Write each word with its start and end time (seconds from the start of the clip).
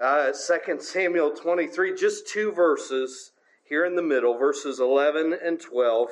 Uh, 0.00 0.30
2 0.30 0.80
Samuel 0.80 1.32
23, 1.32 1.92
just 1.96 2.28
two 2.28 2.52
verses 2.52 3.32
here 3.64 3.84
in 3.84 3.96
the 3.96 4.02
middle, 4.02 4.38
verses 4.38 4.78
11 4.78 5.36
and 5.44 5.60
12. 5.60 6.10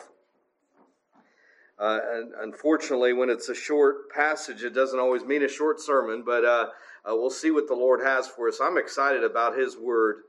Uh, 1.78 1.98
and 2.14 2.32
unfortunately, 2.40 3.12
when 3.12 3.30
it's 3.30 3.48
a 3.48 3.54
short 3.54 4.10
passage, 4.10 4.64
it 4.64 4.74
doesn't 4.74 4.98
always 4.98 5.24
mean 5.24 5.44
a 5.44 5.48
short 5.48 5.80
sermon, 5.80 6.24
but 6.26 6.44
uh, 6.44 6.66
uh, 7.08 7.14
we'll 7.14 7.30
see 7.30 7.52
what 7.52 7.68
the 7.68 7.74
Lord 7.74 8.00
has 8.00 8.26
for 8.26 8.48
us. 8.48 8.58
I'm 8.60 8.76
excited 8.76 9.22
about 9.22 9.56
His 9.56 9.76
word. 9.76 10.22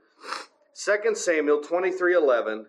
2 0.76 1.16
Samuel 1.16 1.60
23 1.60 2.14
11. 2.14 2.66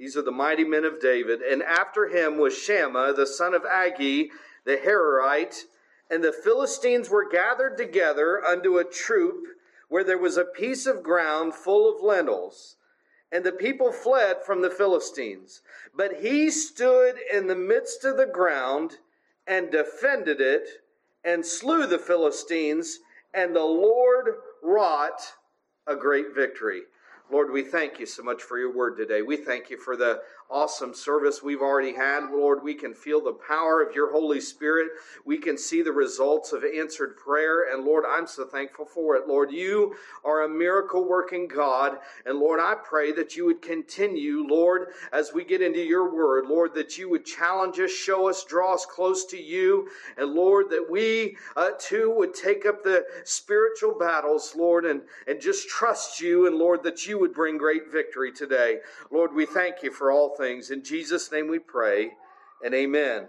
These 0.00 0.16
are 0.16 0.22
the 0.22 0.32
mighty 0.32 0.64
men 0.64 0.84
of 0.84 1.00
David. 1.00 1.42
And 1.42 1.62
after 1.62 2.08
him 2.08 2.38
was 2.38 2.58
Shammah, 2.58 3.12
the 3.14 3.28
son 3.28 3.54
of 3.54 3.62
Agee, 3.62 4.30
the 4.64 4.76
Hararite. 4.76 5.62
And 6.10 6.24
the 6.24 6.32
Philistines 6.32 7.08
were 7.08 7.28
gathered 7.28 7.76
together 7.76 8.44
unto 8.44 8.78
a 8.78 8.84
troop 8.84 9.46
where 9.94 10.02
there 10.02 10.18
was 10.18 10.36
a 10.36 10.44
piece 10.44 10.86
of 10.86 11.04
ground 11.04 11.54
full 11.54 11.88
of 11.88 12.02
lentils. 12.02 12.74
And 13.30 13.44
the 13.44 13.52
people 13.52 13.92
fled 13.92 14.38
from 14.44 14.60
the 14.60 14.68
Philistines. 14.68 15.62
But 15.96 16.16
he 16.20 16.50
stood 16.50 17.14
in 17.32 17.46
the 17.46 17.54
midst 17.54 18.04
of 18.04 18.16
the 18.16 18.26
ground 18.26 18.96
and 19.46 19.70
defended 19.70 20.40
it 20.40 20.68
and 21.24 21.46
slew 21.46 21.86
the 21.86 22.00
Philistines, 22.00 22.98
and 23.32 23.54
the 23.54 23.60
Lord 23.60 24.34
wrought 24.64 25.34
a 25.86 25.94
great 25.94 26.34
victory. 26.34 26.82
Lord, 27.30 27.50
we 27.50 27.62
thank 27.62 27.98
you 27.98 28.04
so 28.04 28.22
much 28.22 28.42
for 28.42 28.58
your 28.58 28.72
word 28.72 28.98
today. 28.98 29.22
We 29.22 29.38
thank 29.38 29.70
you 29.70 29.78
for 29.78 29.96
the 29.96 30.20
awesome 30.50 30.94
service 30.94 31.42
we've 31.42 31.62
already 31.62 31.94
had. 31.94 32.30
Lord, 32.30 32.62
we 32.62 32.74
can 32.74 32.92
feel 32.92 33.20
the 33.20 33.32
power 33.32 33.80
of 33.80 33.94
your 33.94 34.12
Holy 34.12 34.42
Spirit. 34.42 34.90
We 35.24 35.38
can 35.38 35.56
see 35.56 35.80
the 35.80 35.90
results 35.90 36.52
of 36.52 36.64
answered 36.64 37.16
prayer. 37.16 37.72
And 37.72 37.84
Lord, 37.84 38.04
I'm 38.06 38.26
so 38.26 38.44
thankful 38.44 38.84
for 38.84 39.16
it. 39.16 39.26
Lord, 39.26 39.50
you 39.50 39.96
are 40.22 40.42
a 40.42 40.48
miracle 40.48 41.08
working 41.08 41.48
God. 41.48 41.96
And 42.26 42.38
Lord, 42.38 42.60
I 42.60 42.74
pray 42.74 43.10
that 43.12 43.34
you 43.36 43.46
would 43.46 43.62
continue, 43.62 44.46
Lord, 44.46 44.88
as 45.10 45.32
we 45.32 45.44
get 45.44 45.62
into 45.62 45.80
your 45.80 46.14
word, 46.14 46.46
Lord, 46.46 46.74
that 46.74 46.98
you 46.98 47.08
would 47.08 47.24
challenge 47.24 47.80
us, 47.80 47.90
show 47.90 48.28
us, 48.28 48.44
draw 48.44 48.74
us 48.74 48.84
close 48.84 49.24
to 49.26 49.40
you. 49.40 49.88
And 50.18 50.34
Lord, 50.34 50.68
that 50.70 50.86
we 50.90 51.38
uh, 51.56 51.70
too 51.78 52.12
would 52.16 52.34
take 52.34 52.66
up 52.66 52.84
the 52.84 53.06
spiritual 53.24 53.96
battles, 53.98 54.54
Lord, 54.54 54.84
and, 54.84 55.00
and 55.26 55.40
just 55.40 55.68
trust 55.70 56.20
you. 56.20 56.46
And 56.46 56.56
Lord, 56.56 56.82
that 56.82 57.06
you 57.06 57.13
would 57.18 57.34
bring 57.34 57.58
great 57.58 57.90
victory 57.90 58.32
today. 58.32 58.78
Lord, 59.10 59.34
we 59.34 59.46
thank 59.46 59.82
you 59.82 59.92
for 59.92 60.10
all 60.10 60.34
things. 60.36 60.70
In 60.70 60.82
Jesus' 60.82 61.30
name 61.30 61.48
we 61.48 61.58
pray, 61.58 62.12
and 62.64 62.74
amen. 62.74 63.28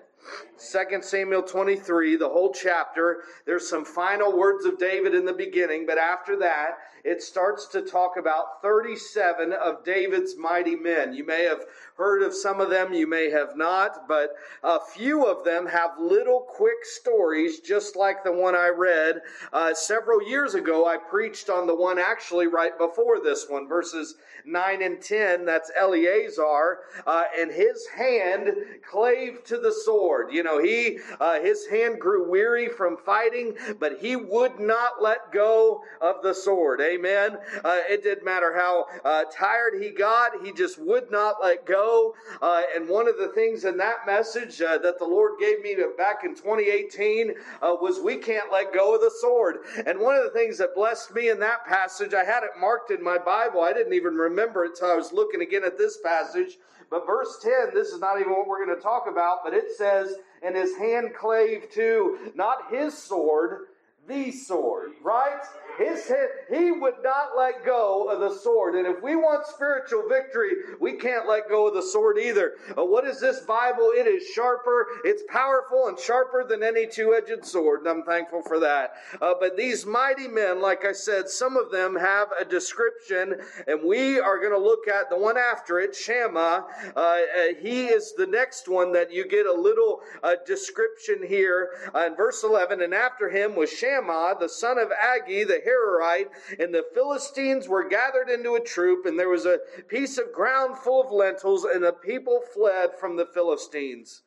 2 0.72 1.02
Samuel 1.02 1.44
23, 1.44 2.16
the 2.16 2.30
whole 2.30 2.52
chapter, 2.52 3.22
there's 3.46 3.70
some 3.70 3.86
final 3.86 4.36
words 4.38 4.66
of 4.66 4.80
David 4.80 5.14
in 5.14 5.26
the 5.26 5.34
beginning, 5.34 5.86
but 5.86 5.98
after 5.98 6.38
that, 6.40 6.78
it 7.06 7.22
starts 7.22 7.68
to 7.68 7.84
talk 7.84 8.18
about 8.18 8.64
37 8.64 9.54
of 9.54 9.84
David's 9.84 10.36
mighty 10.36 10.76
men. 10.76 11.14
You 11.14 11.24
may 11.24 11.44
have 11.44 11.64
heard 11.98 12.24
of 12.24 12.34
some 12.34 12.60
of 12.60 12.72
them, 12.72 12.94
you 12.94 13.06
may 13.08 13.30
have 13.30 13.56
not, 13.56 14.08
but 14.08 14.32
a 14.64 14.80
few 14.80 15.26
of 15.26 15.46
them 15.46 15.68
have 15.68 15.92
little 16.00 16.40
quick 16.40 16.84
stories, 16.84 17.60
just 17.60 17.96
like 17.96 18.24
the 18.24 18.32
one 18.32 18.56
I 18.56 18.70
read. 18.70 19.22
Uh, 19.54 19.76
several 19.76 20.28
years 20.28 20.56
ago, 20.56 20.88
I 20.88 20.98
preached 20.98 21.48
on 21.50 21.68
the 21.68 21.76
one 21.76 22.00
actually 22.00 22.48
right 22.48 22.76
before 22.78 23.22
this 23.24 23.46
one, 23.48 23.68
verses 23.68 24.16
9 24.44 24.82
and 24.82 25.00
10. 25.00 25.46
That's 25.46 25.72
Eleazar, 25.78 26.80
uh, 27.06 27.24
and 27.38 27.52
his 27.52 27.86
hand 27.96 28.50
clave 28.90 29.44
to 29.46 29.60
the 29.60 29.72
sword. 29.72 30.34
You 30.34 30.42
know, 30.42 30.62
he, 30.62 31.00
uh, 31.20 31.40
his 31.40 31.68
hand 31.68 32.00
grew 32.00 32.30
weary 32.30 32.68
from 32.68 32.98
fighting, 32.98 33.56
but 33.80 34.00
he 34.00 34.16
would 34.16 34.60
not 34.60 35.04
let 35.04 35.32
go 35.32 35.84
of 36.02 36.24
the 36.24 36.34
sword. 36.34 36.82
Amen. 36.82 36.95
Uh, 36.98 37.80
it 37.90 38.04
didn't 38.04 38.26
matter 38.26 38.54
how 38.56 38.86
uh, 39.04 39.24
tired 39.32 39.82
he 39.82 39.90
got, 39.90 40.44
he 40.44 40.52
just 40.52 40.80
would 40.80 41.12
not 41.12 41.36
let 41.42 41.66
go. 41.66 42.14
Uh, 42.42 42.62
and 42.76 42.88
one 42.88 43.08
of 43.08 43.18
the 43.18 43.30
things 43.30 43.66
in 43.66 43.78
that 43.78 44.06
message 44.06 44.62
uh, 44.62 44.78
that 44.80 45.00
the 45.00 45.06
Lord 45.06 45.34
gave 45.40 45.62
me 45.62 45.76
back 45.98 46.24
in 46.24 46.36
2018 46.36 47.34
was 47.62 48.00
we 48.00 48.18
can't 48.18 48.52
let 48.52 48.74
go 48.74 48.96
of 48.96 49.02
the 49.02 49.12
sword. 49.20 49.58
And 49.86 50.00
one 50.00 50.16
of 50.16 50.24
the 50.24 50.30
things 50.30 50.58
that 50.58 50.76
blessed 50.76 51.14
me 51.14 51.30
in 51.30 51.40
that 51.40 51.66
passage, 51.66 52.14
I 52.14 52.24
had 52.24 52.44
it 52.44 52.60
marked 52.60 52.92
in 52.92 53.04
my 53.04 53.18
Bible. 53.18 53.62
I 53.62 53.74
didn't 53.74 53.94
even 53.94 54.16
remember 54.16 54.66
it 54.66 54.72
until 54.72 54.92
I 54.92 54.96
was 54.96 55.14
looking 55.14 55.42
again 55.42 55.64
at 55.64 55.78
this 55.78 55.98
passage. 55.98 56.58
But 56.90 57.06
verse 57.06 57.40
10, 57.42 57.74
this 57.74 57.90
is 57.90 58.00
not 58.00 58.20
even 58.20 58.32
what 58.32 58.48
we're 58.48 58.64
going 58.64 58.78
to 58.78 58.82
talk 58.82 59.08
about, 59.10 59.40
but 59.44 59.54
it 59.54 59.72
says, 59.76 60.16
And 60.44 60.56
his 60.56 60.76
hand 60.78 61.14
clave 61.14 61.70
to 61.72 62.32
not 62.36 62.72
his 62.72 62.98
sword, 62.98 63.68
the 64.08 64.32
sword, 64.32 64.92
right? 65.04 65.42
His 65.80 66.08
head, 66.08 66.30
he 66.50 66.72
would 66.72 66.96
not 67.04 67.38
let 67.38 67.66
go 67.66 68.10
of 68.10 68.20
the 68.20 68.38
sword. 68.40 68.76
And 68.76 68.88
if 68.88 69.02
we 69.02 69.16
want 69.16 69.48
spiritual 69.48 70.04
victory, 70.08 70.52
we 70.80 70.94
can't 70.94 71.28
let 71.28 71.50
go 71.50 71.68
of 71.68 71.74
the 71.74 71.82
sword 71.82 72.18
either. 72.18 72.54
Uh, 72.78 72.84
what 72.84 73.06
is 73.06 73.20
this 73.20 73.42
Bible? 73.42 73.92
It 73.96 74.08
is 74.08 74.28
sharper, 74.28 74.88
it's 75.04 75.24
powerful 75.28 75.88
and 75.88 76.00
sharper 76.00 76.46
than 76.48 76.64
any 76.64 76.88
two 76.88 77.14
edged 77.14 77.46
sword. 77.46 77.82
And 77.82 77.90
I'm 77.90 78.04
thankful 78.04 78.42
for 78.44 78.60
that. 78.60 78.94
Uh, 79.22 79.34
but 79.40 79.58
these 79.58 79.86
mighty 79.86 80.28
men, 80.28 80.62
like 80.62 80.86
I 80.86 80.92
said, 80.92 81.30
some 81.30 81.58
of 81.58 81.72
them 81.72 81.96
have 81.96 82.30
a 82.40 82.46
description, 82.46 83.36
and 83.68 83.84
we 83.84 84.20
are 84.20 84.40
going 84.40 84.52
to 84.52 84.58
look 84.60 84.88
at 84.88 85.10
the 85.10 85.18
one 85.18 85.38
after 85.38 85.80
it, 85.80 85.96
Shammah. 85.96 86.66
Uh, 86.96 87.00
uh, 87.00 87.18
he 87.60 87.86
is 87.86 88.14
the 88.14 88.28
next 88.28 88.68
one 88.68 88.92
that 88.94 89.12
you 89.12 89.28
get 89.28 89.46
a 89.46 89.54
little 89.54 90.02
uh, 90.24 90.36
description 90.46 91.24
here 91.26 91.70
uh, 91.94 92.08
in 92.08 92.16
verse 92.16 92.44
11. 92.44 92.82
And 92.82 92.94
after 92.94 93.30
him 93.30 93.56
was 93.56 93.72
Shammah, 93.72 94.36
the 94.40 94.50
son 94.50 94.78
of 94.78 94.90
Agee, 94.90 95.48
the 95.48 95.62
Hararite, 95.66 96.28
and 96.60 96.74
the 96.74 96.86
Philistines 96.94 97.68
were 97.68 97.88
gathered 97.88 98.30
into 98.30 98.56
a 98.56 98.60
troop, 98.60 99.06
and 99.06 99.20
there 99.20 99.30
was 99.30 99.46
a 99.46 99.60
piece 99.88 100.18
of 100.18 100.34
ground 100.34 100.78
full 100.78 101.02
of 101.02 101.12
lentils, 101.12 101.66
and 101.66 101.84
the 101.84 101.94
people 101.94 102.42
fled 102.54 102.92
from 103.00 103.16
the 103.16 103.26
Philistines. 103.26 104.24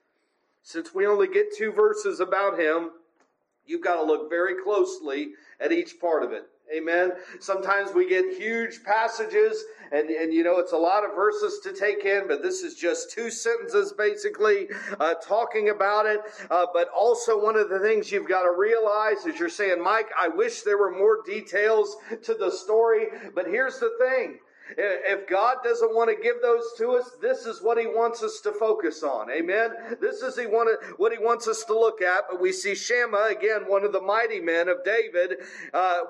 Since 0.62 0.94
we 0.94 1.06
only 1.06 1.28
get 1.28 1.56
two 1.56 1.72
verses 1.72 2.20
about 2.20 2.58
him, 2.58 2.90
you've 3.64 3.84
got 3.84 3.96
to 3.96 4.02
look 4.02 4.28
very 4.28 4.62
closely 4.62 5.30
at 5.60 5.72
each 5.72 6.00
part 6.00 6.22
of 6.22 6.32
it. 6.32 6.48
Amen. 6.76 7.12
Sometimes 7.40 7.94
we 7.94 8.08
get 8.08 8.36
huge 8.36 8.84
passages 8.84 9.64
and, 9.90 10.10
and 10.10 10.32
you 10.32 10.44
know, 10.44 10.58
it's 10.58 10.72
a 10.72 10.76
lot 10.76 11.04
of 11.04 11.14
verses 11.14 11.60
to 11.60 11.72
take 11.72 12.04
in, 12.04 12.28
but 12.28 12.42
this 12.42 12.62
is 12.62 12.74
just 12.74 13.10
two 13.10 13.30
sentences 13.30 13.92
basically 13.92 14.68
uh, 15.00 15.14
talking 15.14 15.70
about 15.70 16.06
it. 16.06 16.20
Uh, 16.50 16.66
but 16.72 16.88
also 16.88 17.42
one 17.42 17.56
of 17.56 17.70
the 17.70 17.78
things 17.78 18.12
you've 18.12 18.28
got 18.28 18.42
to 18.42 18.52
realize 18.52 19.24
is 19.24 19.38
you're 19.38 19.48
saying, 19.48 19.82
Mike, 19.82 20.08
I 20.20 20.28
wish 20.28 20.62
there 20.62 20.78
were 20.78 20.90
more 20.90 21.22
details 21.24 21.96
to 22.22 22.34
the 22.34 22.50
story, 22.50 23.06
but 23.34 23.46
here's 23.46 23.78
the 23.78 23.92
thing. 23.98 24.38
If 24.76 25.28
God 25.28 25.56
doesn't 25.64 25.94
want 25.94 26.10
to 26.10 26.22
give 26.22 26.42
those 26.42 26.72
to 26.78 26.92
us, 26.92 27.10
this 27.20 27.46
is 27.46 27.62
what 27.62 27.78
He 27.78 27.86
wants 27.86 28.22
us 28.22 28.40
to 28.42 28.52
focus 28.52 29.02
on. 29.02 29.30
Amen. 29.30 29.70
This 30.00 30.22
is 30.22 30.38
he 30.38 30.46
wanted, 30.46 30.76
what 30.96 31.12
He 31.12 31.18
wants 31.18 31.48
us 31.48 31.64
to 31.64 31.72
look 31.72 32.02
at. 32.02 32.24
But 32.30 32.40
we 32.40 32.52
see 32.52 32.74
Shammah 32.74 33.28
again, 33.30 33.62
one 33.66 33.84
of 33.84 33.92
the 33.92 34.00
mighty 34.00 34.40
men 34.40 34.68
of 34.68 34.84
David. 34.84 35.38
Uh, 35.72 36.00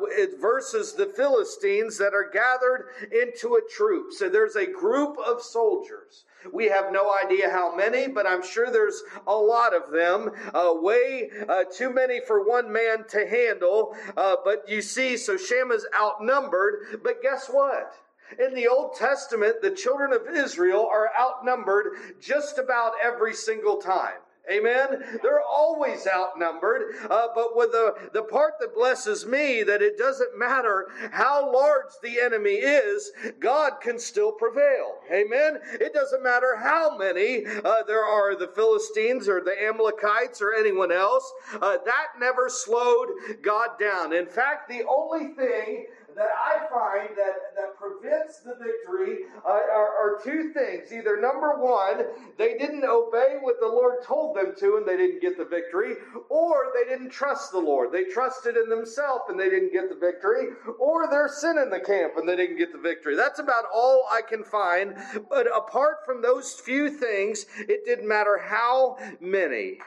versus 0.41 0.95
the 0.95 1.07
Philistines 1.07 1.99
that 1.99 2.15
are 2.15 2.31
gathered 2.33 2.87
into 3.13 3.55
a 3.55 3.61
troop. 3.71 4.13
So 4.13 4.29
there's 4.29 4.57
a 4.57 4.67
group 4.67 5.17
of 5.19 5.43
soldiers. 5.43 6.25
We 6.53 6.67
have 6.67 6.93
no 6.93 7.15
idea 7.15 7.51
how 7.51 7.75
many, 7.75 8.09
but 8.09 8.27
I'm 8.27 8.43
sure 8.43 8.71
there's 8.71 9.03
a 9.27 9.35
lot 9.35 9.75
of 9.75 9.91
them. 9.91 10.31
Uh, 10.55 10.75
way 10.75 11.31
uh, 11.49 11.65
too 11.65 11.93
many 11.93 12.21
for 12.27 12.47
one 12.47 12.73
man 12.73 13.05
to 13.09 13.27
handle. 13.27 13.97
Uh, 14.17 14.37
but 14.45 14.69
you 14.69 14.81
see, 14.81 15.17
so 15.17 15.37
Shammah's 15.37 15.87
outnumbered. 15.99 17.01
But 17.03 17.23
guess 17.23 17.49
what? 17.49 17.95
In 18.39 18.55
the 18.55 18.69
Old 18.69 18.95
Testament, 18.95 19.63
the 19.63 19.71
children 19.71 20.13
of 20.13 20.29
Israel 20.35 20.87
are 20.91 21.11
outnumbered 21.19 21.95
just 22.21 22.59
about 22.59 22.93
every 23.03 23.35
single 23.35 23.77
time. 23.79 24.19
Amen. 24.51 25.05
They're 25.23 25.43
always 25.43 26.07
outnumbered. 26.07 26.95
Uh, 27.11 27.29
but 27.35 27.55
with 27.55 27.73
the, 27.73 27.95
the 28.15 28.23
part 28.23 28.55
that 28.61 28.75
blesses 28.75 29.27
me, 29.27 29.63
that 29.63 29.83
it 29.83 29.99
doesn't 29.99 30.39
matter 30.39 30.89
how 31.11 31.53
large 31.53 31.93
the 32.03 32.19
enemy 32.19 32.53
is, 32.55 33.13
God 33.41 33.75
can 33.83 33.99
still 33.99 34.33
prevail. 34.33 34.95
Amen. 35.13 35.59
It 35.73 35.93
doesn't 35.93 36.23
matter 36.23 36.57
how 36.57 36.97
many 36.97 37.45
uh, 37.47 37.83
there 37.87 38.05
are 38.05 38.37
the 38.37 38.49
Philistines 38.49 39.29
or 39.29 39.43
the 39.43 39.55
Amalekites 39.63 40.41
or 40.41 40.55
anyone 40.55 40.93
else. 40.93 41.31
Uh, 41.61 41.77
that 41.85 42.07
never 42.19 42.49
slowed 42.49 43.09
God 43.43 43.79
down. 43.79 44.15
In 44.15 44.27
fact, 44.27 44.69
the 44.69 44.85
only 44.89 45.35
thing 45.35 45.87
that 46.19 46.31
I 46.35 46.67
find 46.69 47.17
that, 47.17 47.55
that 47.55 47.79
prevents 47.79 48.41
the 48.41 48.57
victory 48.59 49.25
uh, 49.47 49.49
are, 49.49 49.89
are 49.89 50.21
two 50.23 50.53
things. 50.53 50.93
Either 50.93 51.21
number 51.21 51.57
one, 51.59 52.07
they 52.37 52.59
didn't 52.59 52.85
obey 52.85 53.37
what 53.41 53.61
the 53.61 53.69
Lord 53.69 54.03
told 54.05 54.37
them 54.37 54.53
to 54.59 54.77
and 54.77 54.87
they 54.87 54.97
didn't 54.97 55.23
get 55.23 55.39
the 55.39 55.45
victory, 55.45 55.95
or 56.29 56.73
they 56.75 56.91
didn't 56.91 57.11
trust 57.11 57.53
the 57.53 57.59
Lord. 57.59 57.93
They 57.93 58.05
trusted 58.05 58.57
in 58.57 58.69
themselves 58.69 59.25
and 59.29 59.39
they 59.39 59.49
didn't 59.49 59.73
get 59.73 59.89
the 59.89 59.95
victory, 59.95 60.49
or 60.81 61.09
there's 61.09 61.41
sin 61.41 61.57
in 61.57 61.71
the 61.71 61.81
camp 61.81 62.15
and 62.17 62.29
they 62.29 62.37
didn't 62.37 62.59
get 62.59 62.73
the 62.73 62.79
victory. 62.79 63.15
That's 63.15 63.39
about 63.39 63.65
all 63.73 64.05
I 64.11 64.23
can 64.23 64.43
find. 64.43 64.97
But 65.31 65.47
apart 65.57 65.99
from 66.05 66.21
those 66.21 66.53
few 66.53 66.91
things, 66.91 67.47
it 67.61 67.85
didn't 67.87 68.09
matter 68.09 68.39
how 68.39 68.99
many. 69.21 69.79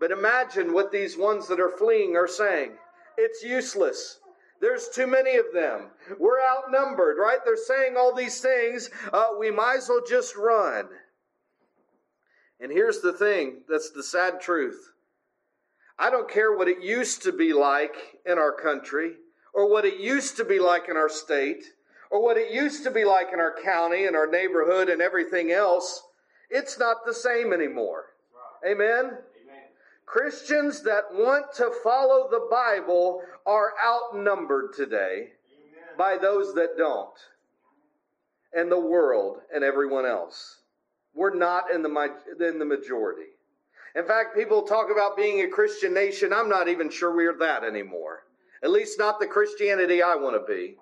But 0.00 0.10
imagine 0.10 0.72
what 0.72 0.90
these 0.90 1.16
ones 1.16 1.46
that 1.48 1.60
are 1.60 1.70
fleeing 1.70 2.16
are 2.16 2.26
saying. 2.26 2.72
It's 3.16 3.44
useless. 3.44 4.18
There's 4.60 4.88
too 4.88 5.06
many 5.06 5.36
of 5.36 5.46
them. 5.54 5.88
We're 6.18 6.40
outnumbered, 6.40 7.16
right? 7.18 7.38
They're 7.44 7.56
saying 7.56 7.96
all 7.96 8.14
these 8.14 8.40
things. 8.40 8.90
Uh, 9.12 9.28
we 9.38 9.50
might 9.50 9.78
as 9.78 9.88
well 9.88 10.02
just 10.06 10.36
run. 10.36 10.86
And 12.60 12.70
here's 12.70 13.00
the 13.00 13.14
thing 13.14 13.62
that's 13.68 13.90
the 13.90 14.02
sad 14.02 14.40
truth. 14.40 14.92
I 15.98 16.10
don't 16.10 16.30
care 16.30 16.56
what 16.56 16.68
it 16.68 16.82
used 16.82 17.22
to 17.22 17.32
be 17.32 17.52
like 17.52 17.94
in 18.26 18.38
our 18.38 18.52
country, 18.52 19.14
or 19.54 19.70
what 19.70 19.84
it 19.84 19.98
used 19.98 20.36
to 20.36 20.44
be 20.44 20.58
like 20.58 20.88
in 20.88 20.96
our 20.96 21.08
state, 21.08 21.64
or 22.10 22.22
what 22.22 22.36
it 22.36 22.52
used 22.52 22.84
to 22.84 22.90
be 22.90 23.04
like 23.04 23.28
in 23.32 23.40
our 23.40 23.54
county 23.62 24.06
and 24.06 24.16
our 24.16 24.26
neighborhood 24.26 24.88
and 24.88 25.00
everything 25.00 25.52
else. 25.52 26.02
It's 26.50 26.78
not 26.78 27.06
the 27.06 27.14
same 27.14 27.52
anymore. 27.52 28.06
Amen? 28.66 29.18
Christians 30.10 30.82
that 30.82 31.04
want 31.12 31.52
to 31.54 31.70
follow 31.84 32.28
the 32.28 32.48
Bible 32.50 33.22
are 33.46 33.74
outnumbered 33.84 34.72
today 34.74 35.28
Amen. 35.28 35.96
by 35.96 36.16
those 36.16 36.52
that 36.54 36.76
don't, 36.76 37.14
and 38.52 38.72
the 38.72 38.80
world 38.80 39.38
and 39.54 39.62
everyone 39.62 40.06
else. 40.06 40.62
We're 41.14 41.36
not 41.36 41.70
in 41.72 41.82
the, 41.82 42.14
in 42.40 42.58
the 42.58 42.64
majority. 42.64 43.30
In 43.94 44.04
fact, 44.04 44.36
people 44.36 44.62
talk 44.62 44.90
about 44.90 45.16
being 45.16 45.42
a 45.42 45.48
Christian 45.48 45.94
nation. 45.94 46.32
I'm 46.32 46.48
not 46.48 46.66
even 46.66 46.90
sure 46.90 47.14
we're 47.14 47.38
that 47.38 47.62
anymore. 47.62 48.24
At 48.64 48.72
least 48.72 48.98
not 48.98 49.20
the 49.20 49.28
Christianity 49.28 50.02
I 50.02 50.16
want 50.16 50.34
to 50.34 50.52
be. 50.52 50.74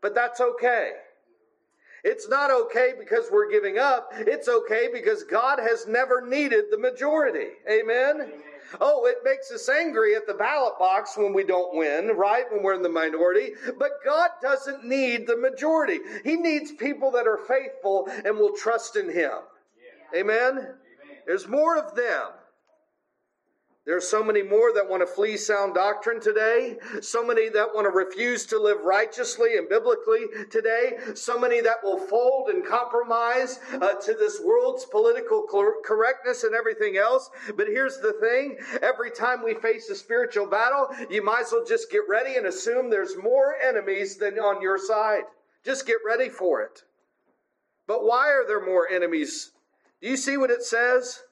But 0.00 0.14
that's 0.14 0.40
okay. 0.40 0.92
It's 2.04 2.28
not 2.28 2.50
okay 2.50 2.92
because 2.98 3.28
we're 3.30 3.50
giving 3.50 3.78
up. 3.78 4.10
It's 4.12 4.48
okay 4.48 4.88
because 4.92 5.24
God 5.24 5.58
has 5.58 5.86
never 5.86 6.26
needed 6.26 6.66
the 6.70 6.78
majority. 6.78 7.48
Amen? 7.70 8.20
Amen? 8.22 8.32
Oh, 8.80 9.06
it 9.06 9.18
makes 9.24 9.50
us 9.50 9.68
angry 9.68 10.14
at 10.14 10.26
the 10.26 10.34
ballot 10.34 10.78
box 10.78 11.16
when 11.16 11.32
we 11.32 11.42
don't 11.42 11.74
win, 11.74 12.08
right? 12.08 12.44
When 12.52 12.62
we're 12.62 12.74
in 12.74 12.82
the 12.82 12.88
minority. 12.88 13.52
But 13.78 13.92
God 14.04 14.30
doesn't 14.42 14.84
need 14.84 15.26
the 15.26 15.36
majority. 15.36 16.00
He 16.22 16.36
needs 16.36 16.72
people 16.72 17.10
that 17.12 17.26
are 17.26 17.38
faithful 17.48 18.08
and 18.24 18.36
will 18.36 18.54
trust 18.54 18.96
in 18.96 19.06
Him. 19.06 19.30
Yeah. 20.12 20.20
Amen? 20.20 20.50
Amen? 20.50 20.74
There's 21.26 21.48
more 21.48 21.78
of 21.78 21.94
them. 21.94 22.26
There's 23.88 24.06
so 24.06 24.22
many 24.22 24.42
more 24.42 24.70
that 24.74 24.86
want 24.86 25.00
to 25.00 25.06
flee 25.06 25.38
sound 25.38 25.72
doctrine 25.72 26.20
today. 26.20 26.76
So 27.00 27.24
many 27.24 27.48
that 27.48 27.74
want 27.74 27.86
to 27.86 27.90
refuse 27.90 28.44
to 28.48 28.60
live 28.60 28.82
righteously 28.84 29.56
and 29.56 29.66
biblically 29.66 30.26
today. 30.50 30.98
So 31.14 31.40
many 31.40 31.62
that 31.62 31.82
will 31.82 31.96
fold 31.96 32.50
and 32.50 32.62
compromise 32.66 33.60
uh, 33.72 33.94
to 33.94 34.12
this 34.12 34.42
world's 34.44 34.84
political 34.84 35.42
correctness 35.82 36.44
and 36.44 36.54
everything 36.54 36.98
else. 36.98 37.30
But 37.56 37.68
here's 37.68 37.96
the 37.96 38.12
thing. 38.20 38.58
Every 38.82 39.10
time 39.10 39.42
we 39.42 39.54
face 39.54 39.88
a 39.88 39.94
spiritual 39.94 40.48
battle, 40.48 40.88
you 41.08 41.24
might 41.24 41.44
as 41.46 41.52
well 41.52 41.64
just 41.66 41.90
get 41.90 42.02
ready 42.10 42.36
and 42.36 42.44
assume 42.44 42.90
there's 42.90 43.16
more 43.16 43.54
enemies 43.66 44.18
than 44.18 44.38
on 44.38 44.60
your 44.60 44.76
side. 44.76 45.22
Just 45.64 45.86
get 45.86 45.96
ready 46.06 46.28
for 46.28 46.60
it. 46.60 46.82
But 47.86 48.04
why 48.04 48.28
are 48.28 48.46
there 48.46 48.62
more 48.62 48.86
enemies? 48.86 49.52
Do 50.02 50.10
you 50.10 50.18
see 50.18 50.36
what 50.36 50.50
it 50.50 50.62
says? 50.62 51.22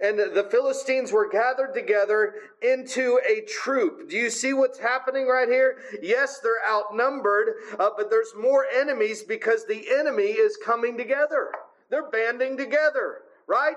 And 0.00 0.18
the 0.18 0.46
Philistines 0.50 1.10
were 1.10 1.28
gathered 1.28 1.74
together 1.74 2.34
into 2.62 3.20
a 3.28 3.40
troop. 3.48 4.08
Do 4.08 4.16
you 4.16 4.30
see 4.30 4.52
what's 4.52 4.78
happening 4.78 5.26
right 5.26 5.48
here? 5.48 5.78
Yes, 6.02 6.38
they're 6.40 6.64
outnumbered, 6.68 7.54
uh, 7.78 7.90
but 7.96 8.08
there's 8.08 8.32
more 8.38 8.66
enemies 8.72 9.24
because 9.24 9.66
the 9.66 9.88
enemy 9.90 10.32
is 10.32 10.56
coming 10.64 10.96
together. 10.96 11.50
They're 11.90 12.10
banding 12.10 12.56
together, 12.56 13.22
right? 13.48 13.76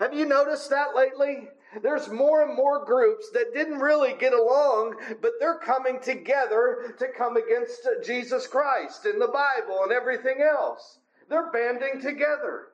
Have 0.00 0.12
you 0.12 0.26
noticed 0.26 0.70
that 0.70 0.96
lately? 0.96 1.48
There's 1.82 2.08
more 2.08 2.42
and 2.42 2.56
more 2.56 2.84
groups 2.84 3.30
that 3.32 3.54
didn't 3.54 3.78
really 3.78 4.14
get 4.18 4.32
along, 4.32 4.96
but 5.22 5.32
they're 5.38 5.58
coming 5.58 6.00
together 6.00 6.94
to 6.98 7.06
come 7.16 7.36
against 7.36 7.88
Jesus 8.04 8.48
Christ 8.48 9.06
and 9.06 9.20
the 9.20 9.28
Bible 9.28 9.84
and 9.84 9.92
everything 9.92 10.42
else. 10.42 10.98
They're 11.28 11.52
banding 11.52 12.00
together. 12.02 12.68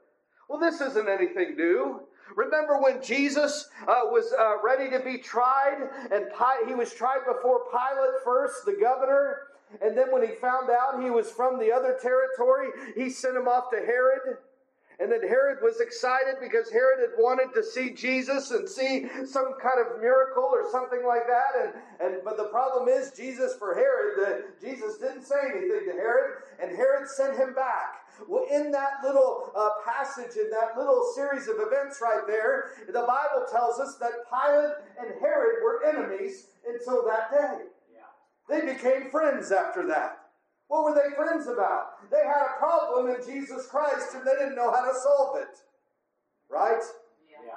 Well, 0.48 0.58
this 0.58 0.80
isn't 0.80 1.08
anything 1.08 1.56
new. 1.56 2.00
Remember 2.34 2.80
when 2.80 3.02
Jesus 3.02 3.68
uh, 3.82 4.02
was 4.04 4.32
uh, 4.38 4.62
ready 4.62 4.90
to 4.90 5.00
be 5.00 5.18
tried, 5.18 5.88
and 6.10 6.24
Pi- 6.32 6.64
he 6.66 6.74
was 6.74 6.92
tried 6.92 7.20
before 7.26 7.60
Pilate 7.70 8.24
first, 8.24 8.64
the 8.64 8.76
governor, 8.80 9.42
and 9.82 9.96
then 9.96 10.10
when 10.10 10.26
he 10.26 10.34
found 10.34 10.70
out 10.70 11.02
he 11.02 11.10
was 11.10 11.30
from 11.30 11.58
the 11.58 11.72
other 11.72 11.98
territory, 12.00 12.68
he 12.94 13.10
sent 13.10 13.36
him 13.36 13.48
off 13.48 13.70
to 13.70 13.78
Herod. 13.78 14.38
And 14.98 15.12
then 15.12 15.20
Herod 15.20 15.58
was 15.62 15.80
excited 15.80 16.36
because 16.40 16.70
Herod 16.70 17.00
had 17.00 17.22
wanted 17.22 17.52
to 17.52 17.62
see 17.62 17.90
Jesus 17.92 18.50
and 18.50 18.66
see 18.66 19.06
some 19.26 19.52
kind 19.60 19.78
of 19.78 20.00
miracle 20.00 20.48
or 20.50 20.70
something 20.72 21.04
like 21.06 21.26
that. 21.26 21.52
And, 21.60 21.72
and 22.00 22.24
but 22.24 22.38
the 22.38 22.48
problem 22.48 22.88
is 22.88 23.12
Jesus 23.12 23.54
for 23.58 23.74
Herod, 23.74 24.16
the, 24.16 24.66
Jesus 24.66 24.96
didn't 24.96 25.24
say 25.24 25.36
anything 25.52 25.84
to 25.84 25.92
Herod, 25.92 26.42
and 26.62 26.74
Herod 26.74 27.08
sent 27.08 27.36
him 27.36 27.52
back. 27.52 28.05
Well, 28.28 28.44
in 28.50 28.70
that 28.72 29.04
little 29.04 29.52
uh, 29.54 29.70
passage, 29.84 30.36
in 30.36 30.50
that 30.50 30.76
little 30.76 31.12
series 31.14 31.48
of 31.48 31.56
events 31.58 32.00
right 32.00 32.22
there, 32.26 32.72
the 32.86 32.92
Bible 33.06 33.46
tells 33.50 33.78
us 33.78 33.96
that 34.00 34.12
Pilate 34.30 34.74
and 34.98 35.20
Herod 35.20 35.62
were 35.62 35.84
enemies 35.84 36.46
until 36.66 37.04
that 37.04 37.30
day. 37.30 37.64
Yeah. 37.92 38.00
They 38.48 38.74
became 38.74 39.10
friends 39.10 39.52
after 39.52 39.86
that. 39.88 40.18
What 40.68 40.84
were 40.84 40.94
they 40.94 41.14
friends 41.14 41.46
about? 41.46 42.10
They 42.10 42.24
had 42.26 42.42
a 42.42 42.58
problem 42.58 43.14
in 43.14 43.24
Jesus 43.24 43.66
Christ 43.66 44.14
and 44.14 44.26
they 44.26 44.32
didn't 44.32 44.56
know 44.56 44.70
how 44.72 44.84
to 44.90 44.98
solve 44.98 45.36
it. 45.38 45.58
Right? 46.48 46.82
Yeah. 47.44 47.52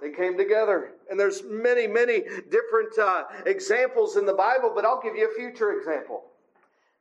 They 0.00 0.10
came 0.10 0.36
together. 0.36 0.92
And 1.10 1.18
there's 1.18 1.42
many, 1.44 1.86
many 1.86 2.22
different 2.50 2.98
uh, 2.98 3.24
examples 3.46 4.16
in 4.16 4.26
the 4.26 4.34
Bible, 4.34 4.72
but 4.74 4.84
I'll 4.84 5.00
give 5.00 5.16
you 5.16 5.30
a 5.30 5.34
future 5.34 5.72
example. 5.72 6.24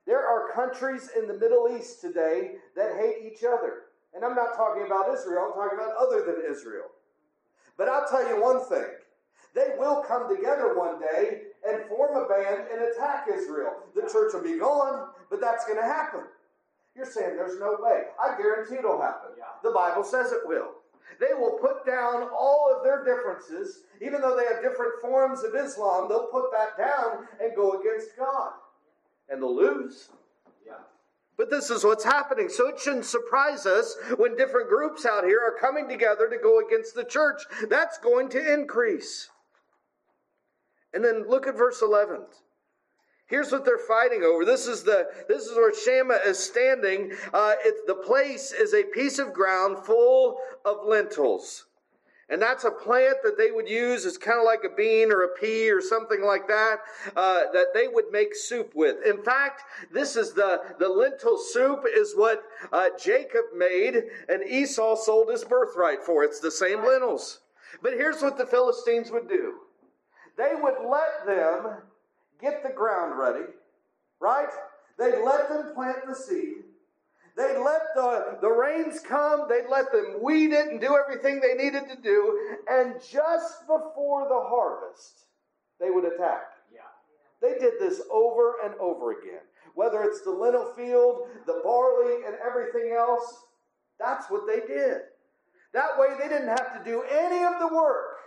There 0.08 0.26
are 0.26 0.54
countries 0.54 1.10
in 1.16 1.28
the 1.28 1.38
Middle 1.38 1.68
East 1.78 2.00
today 2.00 2.54
that 2.78 2.96
hate 2.96 3.30
each 3.30 3.44
other. 3.44 3.92
And 4.16 4.24
I'm 4.24 4.36
not 4.36 4.56
talking 4.56 4.86
about 4.86 5.14
Israel, 5.14 5.48
I'm 5.48 5.54
talking 5.54 5.78
about 5.78 5.98
other 6.00 6.24
than 6.26 6.50
Israel. 6.50 6.86
But 7.78 7.90
I'll 7.90 8.08
tell 8.08 8.28
you 8.28 8.42
one 8.42 8.66
thing 8.66 8.88
they 9.54 9.74
will 9.78 10.02
come 10.02 10.34
together 10.34 10.78
one 10.78 11.00
day 11.00 11.42
and 11.68 11.84
form 11.90 12.16
a 12.16 12.28
band 12.28 12.68
and 12.72 12.82
attack 12.84 13.28
Israel. 13.32 13.74
The 13.96 14.04
church 14.04 14.34
will 14.34 14.44
be 14.44 14.58
gone, 14.58 15.10
but 15.30 15.42
that's 15.42 15.66
going 15.66 15.78
to 15.78 15.86
happen. 15.86 16.22
You're 16.96 17.06
saying 17.06 17.36
there's 17.36 17.60
no 17.60 17.78
way. 17.80 18.04
I 18.22 18.38
guarantee 18.38 18.76
it'll 18.76 19.02
happen. 19.02 19.32
The 19.64 19.72
Bible 19.72 20.04
says 20.04 20.32
it 20.32 20.48
will. 20.48 20.72
They 21.20 21.34
will 21.34 21.58
put 21.60 21.86
down 21.86 22.30
all 22.32 22.74
of 22.76 22.84
their 22.84 23.04
differences, 23.04 23.84
even 24.02 24.22
though 24.22 24.38
they 24.38 24.46
have 24.54 24.64
different 24.64 25.02
forms 25.02 25.44
of 25.44 25.56
Islam, 25.56 26.08
they'll 26.08 26.28
put 26.28 26.52
that 26.52 26.78
down 26.78 27.28
and 27.42 27.56
go 27.56 27.80
against 27.80 28.16
God. 28.18 28.54
And 29.30 29.42
they'll 29.42 29.56
lose. 29.56 30.10
Yeah. 30.66 30.74
But 31.38 31.50
this 31.50 31.70
is 31.70 31.84
what's 31.84 32.04
happening. 32.04 32.50
So 32.50 32.68
it 32.68 32.80
shouldn't 32.80 33.06
surprise 33.06 33.66
us 33.66 33.96
when 34.18 34.36
different 34.36 34.70
groups 34.70 35.06
out 35.06 35.26
here 35.26 35.40
are 35.40 35.60
coming 35.60 35.88
together 35.88 36.30
to 36.30 36.38
go 36.38 36.66
against 36.66 36.96
the 36.96 37.04
church. 37.04 37.42
That's 37.70 37.98
going 37.98 38.30
to 38.30 38.54
increase. 38.54 39.30
And 40.94 41.04
then 41.04 41.26
look 41.28 41.48
at 41.48 41.58
verse 41.58 41.82
11. 41.82 42.22
Here's 43.28 43.52
what 43.52 43.66
they're 43.66 43.78
fighting 43.78 44.24
over. 44.24 44.46
This 44.46 44.68
is 44.68 44.84
the 44.84 45.08
this 45.28 45.46
is 45.46 45.56
where 45.56 45.74
Shammah 45.74 46.22
is 46.26 46.40
standing. 46.40 47.12
Uh, 47.34 47.56
it, 47.64 47.86
the 47.86 47.96
place 47.96 48.54
is 48.54 48.74
a 48.74 48.84
piece 48.84 49.20
of 49.20 49.34
ground 49.34 49.86
full 49.86 50.38
of 50.64 50.78
lentils, 50.86 51.66
and 52.30 52.42
that's 52.42 52.66
a 52.66 52.72
plant 52.72 53.18
that 53.24 53.38
they 53.38 53.52
would 53.52 53.70
use 53.70 54.06
as 54.06 54.18
kind 54.18 54.40
of 54.40 54.46
like 54.46 54.64
a 54.66 54.76
bean 54.76 55.12
or 55.12 55.24
a 55.24 55.30
pea 55.40 55.72
or 55.72 55.82
something 55.82 56.22
like 56.22 56.48
that 56.48 56.78
uh, 57.16 57.44
that 57.54 57.68
they 57.74 57.88
would 57.88 58.12
make 58.12 58.36
soup 58.36 58.72
with. 58.76 58.98
In 59.06 59.24
fact, 59.24 59.64
this 59.92 60.16
is 60.16 60.34
the 60.34 60.62
the 60.80 60.90
lentil 60.90 61.38
soup 61.38 61.84
is 61.94 62.14
what 62.16 62.44
uh, 62.74 62.90
Jacob 63.02 63.46
made, 63.56 64.04
and 64.28 64.44
Esau 64.44 64.96
sold 64.96 65.30
his 65.30 65.44
birthright 65.44 66.04
for. 66.04 66.24
It's 66.24 66.40
the 66.40 66.52
same 66.52 66.86
lentils. 66.86 67.40
But 67.82 67.94
here's 67.94 68.22
what 68.22 68.38
the 68.38 68.46
Philistines 68.46 69.12
would 69.12 69.30
do. 69.30 69.56
They 70.38 70.54
would 70.56 70.76
let 70.90 71.26
them 71.26 71.78
get 72.42 72.64
the 72.64 72.70
ground 72.70 73.18
ready, 73.18 73.46
right? 74.20 74.50
They'd 75.00 75.24
let 75.24 75.50
them 75.50 75.74
plant 75.74 76.08
the 76.08 76.16
seed. 76.16 76.64
They'd 77.38 77.60
let 77.60 77.82
the, 77.96 78.38
the 78.42 78.50
rains 78.50 79.00
come. 79.00 79.46
They'd 79.48 79.70
let 79.70 79.92
them 79.92 80.18
weed 80.22 80.52
it 80.52 80.70
and 80.70 80.82
do 80.82 80.98
everything 80.98 81.40
they 81.40 81.54
needed 81.54 81.88
to 81.90 82.02
do. 82.02 82.58
And 82.70 82.96
just 83.12 83.68
before 83.68 84.28
the 84.28 84.42
harvest, 84.50 85.26
they 85.80 85.92
would 85.92 86.06
attack. 86.06 86.54
Yeah. 86.74 86.80
They 87.42 87.60
did 87.60 87.74
this 87.80 88.02
over 88.12 88.56
and 88.66 88.74
over 88.80 89.12
again. 89.12 89.42
Whether 89.76 90.02
it's 90.02 90.22
the 90.22 90.32
lentil 90.32 90.74
field, 90.76 91.28
the 91.46 91.62
barley, 91.64 92.26
and 92.26 92.36
everything 92.44 92.96
else, 92.98 93.44
that's 94.00 94.32
what 94.32 94.48
they 94.48 94.62
did. 94.62 95.02
That 95.74 96.00
way, 96.00 96.08
they 96.20 96.28
didn't 96.28 96.48
have 96.48 96.76
to 96.78 96.84
do 96.84 97.04
any 97.04 97.44
of 97.44 97.60
the 97.60 97.68
work 97.68 98.18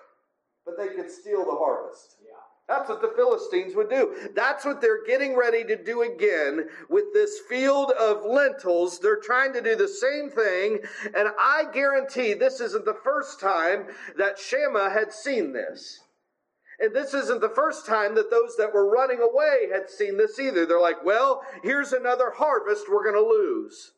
but 0.64 0.76
they 0.76 0.94
could 0.94 1.10
steal 1.10 1.44
the 1.44 1.56
harvest. 1.56 2.16
Yeah. 2.22 2.30
That's 2.70 2.88
what 2.88 3.02
the 3.02 3.12
Philistines 3.16 3.74
would 3.74 3.90
do. 3.90 4.30
That's 4.36 4.64
what 4.64 4.80
they're 4.80 5.04
getting 5.04 5.36
ready 5.36 5.64
to 5.64 5.76
do 5.76 6.02
again 6.02 6.68
with 6.88 7.12
this 7.12 7.40
field 7.48 7.90
of 7.90 8.24
lentils. 8.24 9.00
They're 9.00 9.18
trying 9.18 9.52
to 9.54 9.60
do 9.60 9.74
the 9.74 9.88
same 9.88 10.30
thing, 10.30 10.78
and 11.16 11.30
I 11.36 11.64
guarantee 11.74 12.32
this 12.32 12.60
isn't 12.60 12.84
the 12.84 12.96
first 13.02 13.40
time 13.40 13.86
that 14.16 14.38
Shammah 14.38 14.90
had 14.90 15.12
seen 15.12 15.52
this. 15.52 15.98
And 16.78 16.94
this 16.94 17.12
isn't 17.12 17.40
the 17.40 17.48
first 17.48 17.86
time 17.86 18.14
that 18.14 18.30
those 18.30 18.56
that 18.56 18.72
were 18.72 18.88
running 18.88 19.18
away 19.20 19.68
had 19.72 19.90
seen 19.90 20.16
this 20.16 20.38
either. 20.38 20.64
They're 20.64 20.80
like, 20.80 21.04
well, 21.04 21.42
here's 21.64 21.92
another 21.92 22.30
harvest 22.30 22.84
we're 22.88 23.02
going 23.02 23.20
to 23.20 23.28
lose. 23.28 23.94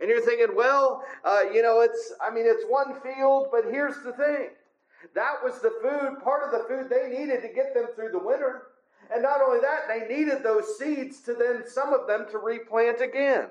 And 0.00 0.08
you're 0.08 0.24
thinking, 0.24 0.54
well, 0.54 1.02
uh, 1.24 1.42
you 1.52 1.60
know, 1.60 1.80
it's, 1.80 2.14
I 2.24 2.32
mean, 2.32 2.44
it's 2.46 2.64
one 2.68 3.00
field, 3.00 3.48
but 3.50 3.64
here's 3.64 4.00
the 4.04 4.12
thing. 4.12 4.50
That 5.14 5.42
was 5.42 5.60
the 5.60 5.72
food, 5.82 6.22
part 6.22 6.42
of 6.44 6.52
the 6.52 6.66
food 6.68 6.88
they 6.88 7.08
needed 7.08 7.42
to 7.42 7.48
get 7.48 7.74
them 7.74 7.86
through 7.94 8.12
the 8.12 8.18
winter. 8.18 8.68
And 9.12 9.22
not 9.22 9.40
only 9.40 9.60
that, 9.60 9.88
they 9.88 10.14
needed 10.14 10.42
those 10.42 10.78
seeds 10.78 11.20
to 11.22 11.34
then, 11.34 11.64
some 11.66 11.92
of 11.92 12.06
them, 12.06 12.26
to 12.30 12.38
replant 12.38 13.00
again. 13.00 13.48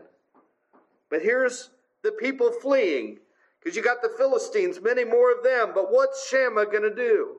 But 1.10 1.22
here's 1.22 1.70
the 2.04 2.14
people 2.14 2.52
fleeing 2.52 3.20
because 3.62 3.76
you 3.76 3.84
got 3.84 4.02
the 4.02 4.14
Philistines, 4.18 4.82
many 4.82 5.04
more 5.04 5.32
of 5.32 5.44
them. 5.44 5.72
But 5.76 5.92
what's 5.92 6.30
Shammah 6.30 6.66
going 6.66 6.84
to 6.84 6.96
do? 6.96 7.38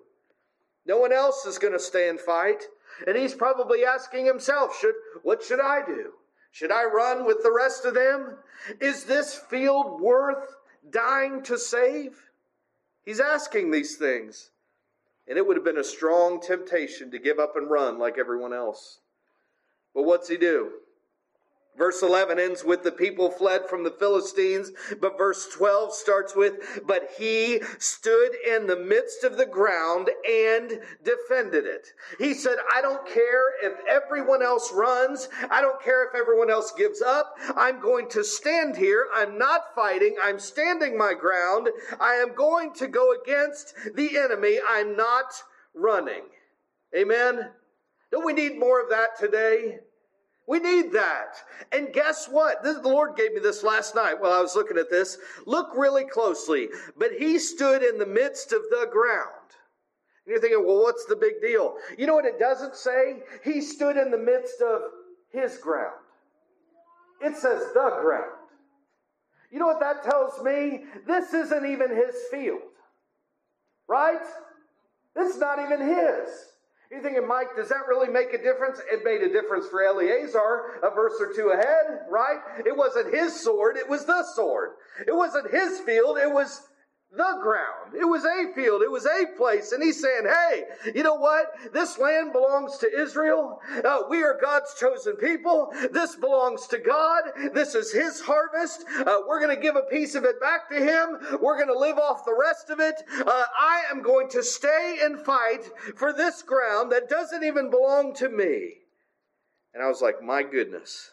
No 0.86 0.98
one 0.98 1.12
else 1.12 1.46
is 1.46 1.58
going 1.58 1.72
to 1.72 1.80
stay 1.80 2.08
and 2.08 2.20
fight. 2.20 2.64
And 3.06 3.16
he's 3.16 3.34
probably 3.34 3.84
asking 3.84 4.26
himself, 4.26 4.78
should, 4.78 4.94
what 5.22 5.42
should 5.42 5.60
I 5.60 5.84
do? 5.84 6.12
Should 6.52 6.70
I 6.70 6.84
run 6.84 7.24
with 7.24 7.42
the 7.42 7.52
rest 7.52 7.86
of 7.86 7.94
them? 7.94 8.36
Is 8.80 9.04
this 9.04 9.34
field 9.34 10.00
worth 10.00 10.54
dying 10.90 11.42
to 11.44 11.58
save? 11.58 12.20
He's 13.04 13.20
asking 13.20 13.70
these 13.70 13.96
things. 13.96 14.50
And 15.28 15.38
it 15.38 15.46
would 15.46 15.56
have 15.56 15.64
been 15.64 15.78
a 15.78 15.84
strong 15.84 16.40
temptation 16.40 17.10
to 17.10 17.18
give 17.18 17.38
up 17.38 17.56
and 17.56 17.70
run 17.70 17.98
like 17.98 18.18
everyone 18.18 18.52
else. 18.52 18.98
But 19.94 20.02
what's 20.02 20.28
he 20.28 20.36
do? 20.36 20.70
Verse 21.76 22.02
11 22.02 22.38
ends 22.38 22.64
with 22.64 22.82
the 22.82 22.92
people 22.92 23.30
fled 23.30 23.62
from 23.68 23.82
the 23.82 23.90
Philistines, 23.90 24.72
but 25.00 25.16
verse 25.16 25.48
12 25.54 25.94
starts 25.94 26.36
with, 26.36 26.82
but 26.86 27.08
he 27.16 27.62
stood 27.78 28.32
in 28.46 28.66
the 28.66 28.76
midst 28.76 29.24
of 29.24 29.38
the 29.38 29.46
ground 29.46 30.10
and 30.28 30.80
defended 31.02 31.64
it. 31.64 31.88
He 32.18 32.34
said, 32.34 32.58
I 32.74 32.82
don't 32.82 33.06
care 33.06 33.54
if 33.62 33.72
everyone 33.88 34.42
else 34.42 34.70
runs. 34.70 35.30
I 35.50 35.62
don't 35.62 35.82
care 35.82 36.06
if 36.06 36.14
everyone 36.14 36.50
else 36.50 36.72
gives 36.76 37.00
up. 37.00 37.36
I'm 37.56 37.80
going 37.80 38.08
to 38.10 38.22
stand 38.22 38.76
here. 38.76 39.06
I'm 39.14 39.38
not 39.38 39.74
fighting. 39.74 40.16
I'm 40.22 40.38
standing 40.38 40.98
my 40.98 41.14
ground. 41.14 41.70
I 41.98 42.14
am 42.14 42.34
going 42.34 42.74
to 42.74 42.86
go 42.86 43.14
against 43.18 43.74
the 43.94 44.18
enemy. 44.18 44.58
I'm 44.68 44.94
not 44.94 45.32
running. 45.74 46.24
Amen. 46.94 47.50
Don't 48.10 48.26
we 48.26 48.34
need 48.34 48.58
more 48.58 48.82
of 48.82 48.90
that 48.90 49.18
today? 49.18 49.78
We 50.48 50.58
need 50.58 50.92
that. 50.92 51.36
And 51.70 51.92
guess 51.92 52.26
what? 52.28 52.62
The 52.62 52.80
Lord 52.82 53.16
gave 53.16 53.32
me 53.32 53.40
this 53.40 53.62
last 53.62 53.94
night 53.94 54.20
while 54.20 54.32
I 54.32 54.40
was 54.40 54.56
looking 54.56 54.76
at 54.76 54.90
this. 54.90 55.18
Look 55.46 55.70
really 55.76 56.04
closely. 56.04 56.68
But 56.96 57.12
he 57.18 57.38
stood 57.38 57.82
in 57.82 57.98
the 57.98 58.06
midst 58.06 58.52
of 58.52 58.62
the 58.70 58.88
ground. 58.90 59.28
And 60.26 60.32
you're 60.32 60.40
thinking, 60.40 60.66
well, 60.66 60.82
what's 60.82 61.06
the 61.06 61.16
big 61.16 61.40
deal? 61.40 61.74
You 61.96 62.06
know 62.06 62.14
what 62.14 62.24
it 62.24 62.38
doesn't 62.38 62.76
say? 62.76 63.22
He 63.44 63.60
stood 63.60 63.96
in 63.96 64.10
the 64.10 64.18
midst 64.18 64.60
of 64.60 64.80
his 65.32 65.58
ground. 65.58 65.94
It 67.20 67.36
says 67.36 67.62
the 67.72 67.98
ground. 68.00 68.32
You 69.50 69.58
know 69.58 69.66
what 69.66 69.80
that 69.80 70.02
tells 70.02 70.42
me? 70.42 70.84
This 71.06 71.32
isn't 71.32 71.66
even 71.66 71.94
his 71.94 72.14
field. 72.30 72.60
Right? 73.86 74.24
This 75.14 75.34
is 75.34 75.40
not 75.40 75.60
even 75.60 75.86
his. 75.86 76.28
You're 76.92 77.00
thinking, 77.00 77.26
Mike, 77.26 77.56
does 77.56 77.70
that 77.70 77.88
really 77.88 78.10
make 78.10 78.34
a 78.34 78.42
difference? 78.42 78.78
It 78.92 79.02
made 79.02 79.22
a 79.22 79.32
difference 79.32 79.66
for 79.66 79.82
Eleazar, 79.82 80.78
a 80.82 80.94
verse 80.94 81.14
or 81.18 81.32
two 81.32 81.48
ahead, 81.48 82.00
right? 82.10 82.36
It 82.66 82.76
wasn't 82.76 83.14
his 83.14 83.40
sword, 83.40 83.78
it 83.78 83.88
was 83.88 84.04
the 84.04 84.22
sword. 84.34 84.72
It 85.06 85.16
wasn't 85.16 85.50
his 85.50 85.80
field, 85.80 86.18
it 86.18 86.30
was 86.30 86.68
the 87.14 87.38
ground. 87.42 87.94
It 87.98 88.06
was 88.06 88.24
a 88.24 88.52
field. 88.54 88.82
It 88.82 88.90
was 88.90 89.06
a 89.06 89.36
place. 89.36 89.72
And 89.72 89.82
he's 89.82 90.00
saying, 90.00 90.24
hey, 90.24 90.64
you 90.94 91.02
know 91.02 91.14
what? 91.14 91.46
This 91.72 91.98
land 91.98 92.32
belongs 92.32 92.78
to 92.78 93.00
Israel. 93.00 93.60
Uh, 93.84 94.02
we 94.08 94.22
are 94.22 94.38
God's 94.40 94.74
chosen 94.74 95.16
people. 95.16 95.72
This 95.92 96.16
belongs 96.16 96.66
to 96.68 96.78
God. 96.78 97.22
This 97.52 97.74
is 97.74 97.92
his 97.92 98.20
harvest. 98.20 98.84
Uh, 99.06 99.18
we're 99.28 99.40
going 99.40 99.54
to 99.54 99.60
give 99.60 99.76
a 99.76 99.82
piece 99.82 100.14
of 100.14 100.24
it 100.24 100.40
back 100.40 100.70
to 100.70 100.76
him. 100.76 101.38
We're 101.40 101.56
going 101.56 101.72
to 101.72 101.78
live 101.78 101.98
off 101.98 102.24
the 102.24 102.36
rest 102.38 102.70
of 102.70 102.80
it. 102.80 103.02
Uh, 103.10 103.44
I 103.58 103.82
am 103.90 104.02
going 104.02 104.28
to 104.30 104.42
stay 104.42 104.98
and 105.02 105.20
fight 105.20 105.70
for 105.96 106.12
this 106.12 106.42
ground 106.42 106.92
that 106.92 107.10
doesn't 107.10 107.44
even 107.44 107.70
belong 107.70 108.14
to 108.16 108.28
me. 108.28 108.74
And 109.74 109.82
I 109.82 109.88
was 109.88 110.02
like, 110.02 110.22
my 110.22 110.42
goodness. 110.42 111.11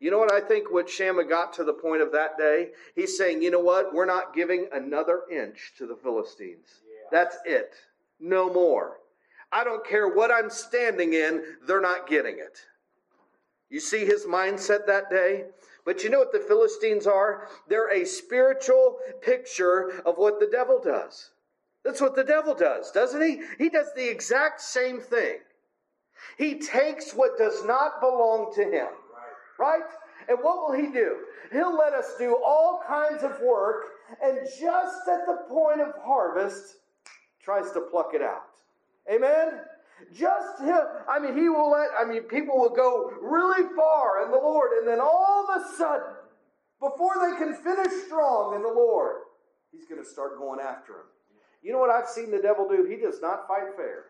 You 0.00 0.12
know 0.12 0.18
what 0.18 0.32
I 0.32 0.40
think 0.40 0.70
what 0.70 0.88
Shammah 0.88 1.24
got 1.24 1.52
to 1.54 1.64
the 1.64 1.72
point 1.72 2.02
of 2.02 2.12
that 2.12 2.38
day? 2.38 2.68
He's 2.94 3.18
saying, 3.18 3.42
you 3.42 3.50
know 3.50 3.60
what? 3.60 3.92
We're 3.92 4.06
not 4.06 4.34
giving 4.34 4.68
another 4.72 5.22
inch 5.30 5.72
to 5.78 5.86
the 5.86 5.96
Philistines. 5.96 6.68
Yeah. 6.86 7.08
That's 7.10 7.36
it. 7.44 7.74
No 8.20 8.52
more. 8.52 8.98
I 9.50 9.64
don't 9.64 9.86
care 9.86 10.08
what 10.08 10.30
I'm 10.30 10.50
standing 10.50 11.14
in, 11.14 11.42
they're 11.66 11.80
not 11.80 12.06
getting 12.06 12.38
it. 12.38 12.60
You 13.70 13.80
see 13.80 14.04
his 14.04 14.24
mindset 14.24 14.86
that 14.86 15.10
day? 15.10 15.46
But 15.84 16.04
you 16.04 16.10
know 16.10 16.18
what 16.18 16.32
the 16.32 16.40
Philistines 16.46 17.06
are? 17.06 17.48
They're 17.66 17.90
a 17.90 18.04
spiritual 18.04 18.98
picture 19.22 20.02
of 20.04 20.16
what 20.16 20.38
the 20.38 20.48
devil 20.52 20.80
does. 20.82 21.30
That's 21.84 22.00
what 22.00 22.14
the 22.14 22.24
devil 22.24 22.54
does, 22.54 22.90
doesn't 22.90 23.22
he? 23.22 23.40
He 23.56 23.70
does 23.70 23.88
the 23.96 24.08
exact 24.08 24.60
same 24.60 25.00
thing. 25.00 25.38
He 26.36 26.58
takes 26.58 27.12
what 27.12 27.38
does 27.38 27.64
not 27.64 28.00
belong 28.00 28.52
to 28.54 28.64
him 28.64 28.88
right? 29.58 29.82
And 30.28 30.38
what 30.42 30.56
will 30.58 30.76
he 30.76 30.92
do? 30.92 31.16
He'll 31.52 31.76
let 31.76 31.94
us 31.94 32.14
do 32.18 32.36
all 32.44 32.80
kinds 32.86 33.22
of 33.22 33.40
work, 33.40 33.84
and 34.22 34.38
just 34.60 35.08
at 35.08 35.26
the 35.26 35.38
point 35.48 35.80
of 35.80 35.94
harvest, 36.04 36.76
tries 37.42 37.70
to 37.72 37.80
pluck 37.80 38.10
it 38.14 38.22
out. 38.22 38.44
Amen? 39.12 39.60
Just 40.14 40.60
him. 40.60 40.80
I 41.08 41.18
mean, 41.18 41.36
he 41.36 41.48
will 41.48 41.70
let, 41.70 41.88
I 41.98 42.04
mean, 42.04 42.22
people 42.22 42.58
will 42.58 42.74
go 42.74 43.10
really 43.22 43.66
far 43.74 44.24
in 44.24 44.30
the 44.30 44.36
Lord, 44.36 44.72
and 44.78 44.86
then 44.86 45.00
all 45.00 45.46
of 45.48 45.62
a 45.62 45.76
sudden, 45.76 46.14
before 46.80 47.14
they 47.20 47.36
can 47.36 47.54
finish 47.54 48.04
strong 48.06 48.54
in 48.54 48.62
the 48.62 48.68
Lord, 48.68 49.16
he's 49.72 49.86
going 49.86 50.02
to 50.02 50.08
start 50.08 50.38
going 50.38 50.60
after 50.60 50.92
them. 50.92 51.06
You 51.62 51.72
know 51.72 51.80
what 51.80 51.90
I've 51.90 52.08
seen 52.08 52.30
the 52.30 52.40
devil 52.40 52.68
do? 52.68 52.84
He 52.88 52.96
does 52.96 53.20
not 53.20 53.48
fight 53.48 53.74
fair. 53.76 54.04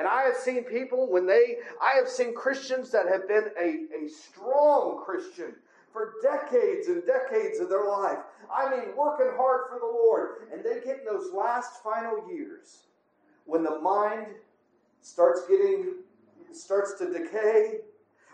And 0.00 0.08
I 0.08 0.22
have 0.22 0.36
seen 0.36 0.64
people 0.64 1.12
when 1.12 1.26
they, 1.26 1.58
I 1.78 1.94
have 1.96 2.08
seen 2.08 2.34
Christians 2.34 2.90
that 2.90 3.06
have 3.06 3.28
been 3.28 3.50
a, 3.60 3.84
a 4.02 4.08
strong 4.08 5.02
Christian 5.04 5.52
for 5.92 6.14
decades 6.22 6.88
and 6.88 7.02
decades 7.04 7.60
of 7.60 7.68
their 7.68 7.86
life. 7.86 8.16
I 8.50 8.70
mean, 8.70 8.96
working 8.96 9.30
hard 9.36 9.68
for 9.68 9.78
the 9.78 9.84
Lord. 9.84 10.48
And 10.50 10.64
they 10.64 10.82
get 10.82 11.00
in 11.00 11.04
those 11.04 11.34
last 11.34 11.82
final 11.82 12.26
years 12.32 12.84
when 13.44 13.62
the 13.62 13.78
mind 13.78 14.28
starts 15.02 15.42
getting, 15.46 15.96
starts 16.50 16.94
to 16.94 17.12
decay, 17.12 17.80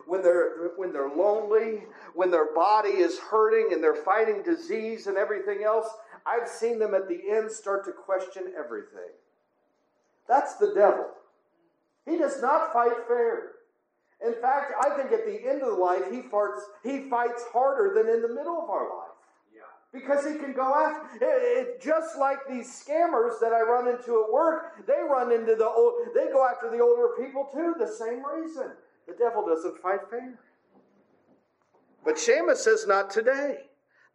when 0.06 0.22
they're, 0.22 0.70
when 0.76 0.92
they're 0.92 1.10
lonely, 1.10 1.82
when 2.14 2.30
their 2.30 2.54
body 2.54 2.90
is 2.90 3.18
hurting 3.18 3.70
and 3.72 3.82
they're 3.82 3.96
fighting 3.96 4.44
disease 4.44 5.08
and 5.08 5.16
everything 5.16 5.64
else. 5.64 5.88
I've 6.24 6.46
seen 6.46 6.78
them 6.78 6.94
at 6.94 7.08
the 7.08 7.28
end 7.28 7.50
start 7.50 7.84
to 7.86 7.92
question 7.92 8.52
everything. 8.56 9.10
That's 10.28 10.54
the 10.58 10.72
devil. 10.72 11.06
He 12.06 12.16
does 12.16 12.40
not 12.40 12.72
fight 12.72 12.92
fair. 13.08 13.52
In 14.24 14.34
fact, 14.40 14.72
I 14.80 14.96
think 14.96 15.12
at 15.12 15.26
the 15.26 15.46
end 15.46 15.62
of 15.62 15.78
life, 15.78 16.04
he, 16.10 16.22
farts, 16.22 16.60
he 16.82 17.10
fights 17.10 17.44
harder 17.52 17.92
than 17.94 18.12
in 18.12 18.22
the 18.22 18.28
middle 18.28 18.58
of 18.62 18.70
our 18.70 18.84
life. 18.84 19.16
Yeah. 19.54 19.60
Because 19.92 20.24
he 20.24 20.38
can 20.38 20.54
go 20.54 20.74
after 20.74 21.16
it, 21.16 21.42
it, 21.42 21.82
just 21.82 22.16
like 22.18 22.38
these 22.48 22.66
scammers 22.66 23.38
that 23.40 23.52
I 23.52 23.60
run 23.60 23.88
into 23.88 24.24
at 24.24 24.32
work, 24.32 24.86
they 24.86 25.02
run 25.08 25.32
into 25.32 25.54
the 25.54 25.68
old 25.68 25.94
they 26.14 26.26
go 26.32 26.46
after 26.48 26.70
the 26.70 26.80
older 26.80 27.08
people 27.22 27.48
too, 27.52 27.74
the 27.78 27.86
same 27.86 28.22
reason. 28.24 28.70
The 29.06 29.14
devil 29.18 29.46
doesn't 29.46 29.78
fight 29.82 30.00
fair. 30.08 30.38
But 32.04 32.18
Shammah 32.18 32.56
says 32.56 32.86
not 32.86 33.10
today. 33.10 33.65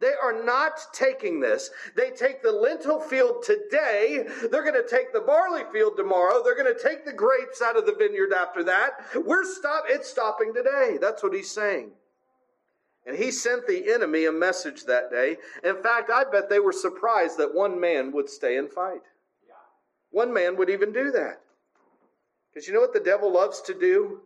They 0.02 0.14
are 0.20 0.42
not 0.42 0.80
taking 0.92 1.38
this. 1.38 1.70
They 1.96 2.10
take 2.10 2.42
the 2.42 2.50
lentil 2.50 2.98
field 2.98 3.44
today. 3.44 4.26
They're 4.50 4.64
going 4.64 4.74
to 4.74 4.86
take 4.86 5.12
the 5.12 5.20
barley 5.20 5.62
field 5.72 5.96
tomorrow. 5.96 6.42
They're 6.42 6.60
going 6.60 6.74
to 6.76 6.82
take 6.82 7.04
the 7.04 7.12
grapes 7.12 7.62
out 7.62 7.76
of 7.76 7.86
the 7.86 7.94
vineyard 7.94 8.32
after 8.32 8.64
that. 8.64 8.94
We're 9.14 9.44
stop. 9.44 9.84
It's 9.86 10.10
stopping 10.10 10.52
today. 10.52 10.98
That's 11.00 11.22
what 11.22 11.32
he's 11.32 11.52
saying. 11.52 11.92
And 13.06 13.16
he 13.16 13.30
sent 13.30 13.68
the 13.68 13.92
enemy 13.92 14.26
a 14.26 14.32
message 14.32 14.86
that 14.86 15.12
day. 15.12 15.36
In 15.62 15.80
fact, 15.80 16.10
I 16.10 16.24
bet 16.24 16.50
they 16.50 16.58
were 16.58 16.72
surprised 16.72 17.38
that 17.38 17.54
one 17.54 17.80
man 17.80 18.10
would 18.10 18.28
stay 18.28 18.58
and 18.58 18.68
fight. 18.68 19.02
One 20.10 20.34
man 20.34 20.56
would 20.56 20.68
even 20.68 20.92
do 20.92 21.12
that. 21.12 21.42
Because 22.52 22.66
you 22.66 22.74
know 22.74 22.80
what 22.80 22.92
the 22.92 22.98
devil 22.98 23.32
loves 23.32 23.60
to 23.62 23.74
do? 23.74 24.22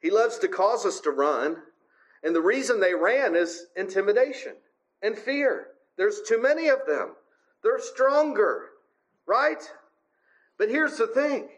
He 0.00 0.10
loves 0.10 0.38
to 0.38 0.48
cause 0.48 0.86
us 0.86 0.98
to 1.00 1.10
run. 1.10 1.58
And 2.22 2.34
the 2.34 2.40
reason 2.40 2.80
they 2.80 2.94
ran 2.94 3.36
is 3.36 3.66
intimidation 3.76 4.54
and 5.02 5.16
fear. 5.16 5.68
There's 5.96 6.22
too 6.26 6.40
many 6.40 6.68
of 6.68 6.80
them. 6.86 7.14
They're 7.62 7.80
stronger, 7.80 8.66
right? 9.26 9.62
But 10.58 10.68
here's 10.68 10.96
the 10.96 11.06
thing 11.08 11.48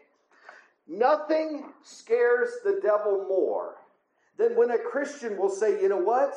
nothing 0.87 1.71
scares 1.83 2.49
the 2.63 2.79
devil 2.81 3.25
more 3.27 3.75
than 4.37 4.55
when 4.55 4.71
a 4.71 4.77
Christian 4.77 5.37
will 5.37 5.49
say, 5.49 5.81
you 5.81 5.89
know 5.89 5.97
what? 5.97 6.33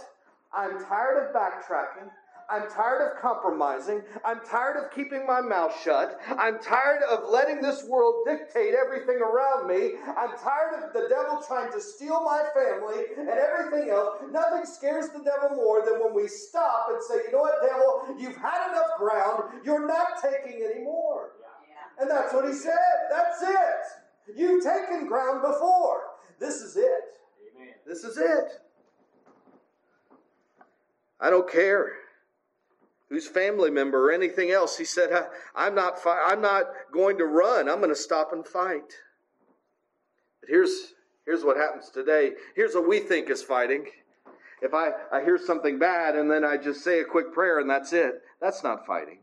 I'm 0.53 0.85
tired 0.85 1.27
of 1.27 1.35
backtracking. 1.35 2.11
I'm 2.51 2.69
tired 2.71 3.11
of 3.11 3.21
compromising. 3.21 4.03
I'm 4.25 4.41
tired 4.49 4.77
of 4.77 4.91
keeping 4.93 5.27
my 5.27 5.41
mouth 5.41 5.75
shut. 5.83 6.21
I'm 6.39 6.59
tired 6.59 7.03
of 7.11 7.29
letting 7.31 7.63
this 7.63 7.85
world 7.85 8.25
dictate 8.27 8.75
everything 8.75 9.21
around 9.21 9.69
me. 9.69 9.93
I'm 10.17 10.37
tired 10.39 10.83
of 10.83 10.93
the 10.93 11.09
devil 11.09 11.43
trying 11.47 11.73
to 11.73 11.81
steal 11.81 12.23
my 12.25 12.43
family 12.55 13.05
and 13.19 13.29
everything 13.29 13.91
else. 13.91 14.23
Nothing 14.31 14.67
scares 14.67 15.09
the 15.11 15.23
devil 15.23 15.57
more 15.57 15.85
than 15.85 16.01
when 16.01 16.15
we 16.15 16.29
stop 16.29 16.89
and 16.91 17.03
say, 17.03 17.27
you 17.27 17.33
know 17.33 17.39
what, 17.39 17.63
devil, 17.63 18.17
you've 18.19 18.37
had 18.37 18.71
enough 18.71 18.99
ground. 18.99 19.45
You're 19.65 19.87
not 19.87 20.21
taking 20.21 20.63
any 20.63 20.85
more. 20.85 21.31
And 21.99 22.11
that's 22.11 22.33
what 22.33 22.47
he 22.47 22.55
said. 22.55 22.79
That's 23.11 23.43
it. 23.43 24.37
You've 24.37 24.65
taken 24.65 25.07
ground 25.07 25.43
before. 25.43 26.03
This 26.39 26.57
is 26.57 26.77
it. 26.77 27.19
Amen. 27.57 27.75
This 27.87 28.05
is 28.05 28.17
it. 28.17 28.61
I 31.21 31.31
don't 31.31 31.49
care 31.49 31.93
whose 33.13 33.29
family 33.29 33.71
member 33.71 34.09
or 34.09 34.11
anything 34.11 34.51
else. 34.51 34.79
He 34.79 34.87
said, 34.87 35.11
I'm 35.55 35.75
not, 35.75 36.03
fi- 36.03 36.25
I'm 36.29 36.41
not 36.41 36.65
going 36.91 37.19
to 37.19 37.27
run. 37.27 37.69
I'm 37.69 37.77
going 37.77 37.91
to 37.91 37.95
stop 37.95 38.33
and 38.33 38.47
fight. 38.47 38.91
But 40.41 40.49
here's, 40.49 40.95
here's 41.27 41.45
what 41.45 41.59
happens 41.59 41.91
today. 41.91 42.31
Here's 42.57 42.75
what 42.75 42.89
we 42.89 43.01
think 43.01 43.29
is 43.29 43.43
fighting. 43.43 43.85
If 44.63 44.73
I, 44.73 44.93
I 45.13 45.23
hear 45.23 45.39
something 45.39 45.79
bad 45.79 46.17
and 46.17 46.31
then 46.31 46.43
I 46.43 46.57
just 46.57 46.83
say 46.83 47.01
a 47.01 47.05
quick 47.05 47.35
prayer 47.35 47.59
and 47.59 47.69
that's 47.69 47.93
it, 47.93 48.23
that's 48.41 48.65
not 48.65 48.87
fighting. 48.87 49.19